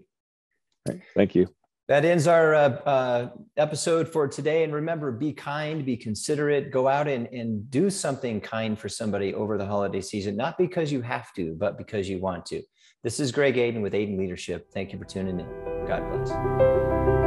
Thank 1.14 1.34
you. 1.34 1.48
That 1.88 2.04
ends 2.04 2.26
our 2.26 2.54
uh, 2.54 2.68
uh, 2.68 3.30
episode 3.56 4.08
for 4.08 4.28
today. 4.28 4.64
And 4.64 4.72
remember, 4.72 5.10
be 5.10 5.32
kind, 5.32 5.84
be 5.84 5.96
considerate, 5.96 6.70
go 6.70 6.86
out 6.86 7.08
and, 7.08 7.26
and 7.28 7.68
do 7.70 7.90
something 7.90 8.40
kind 8.40 8.78
for 8.78 8.88
somebody 8.88 9.34
over 9.34 9.58
the 9.58 9.66
holiday 9.66 10.00
season, 10.00 10.36
not 10.36 10.56
because 10.56 10.92
you 10.92 11.02
have 11.02 11.32
to, 11.34 11.54
but 11.58 11.76
because 11.76 12.08
you 12.08 12.20
want 12.20 12.46
to. 12.46 12.62
This 13.02 13.18
is 13.18 13.32
Greg 13.32 13.56
Aden 13.56 13.80
with 13.80 13.94
Aden 13.94 14.18
Leadership. 14.18 14.70
Thank 14.74 14.92
you 14.92 14.98
for 14.98 15.06
tuning 15.06 15.40
in. 15.40 15.46
God 15.86 16.06
bless. 16.10 17.19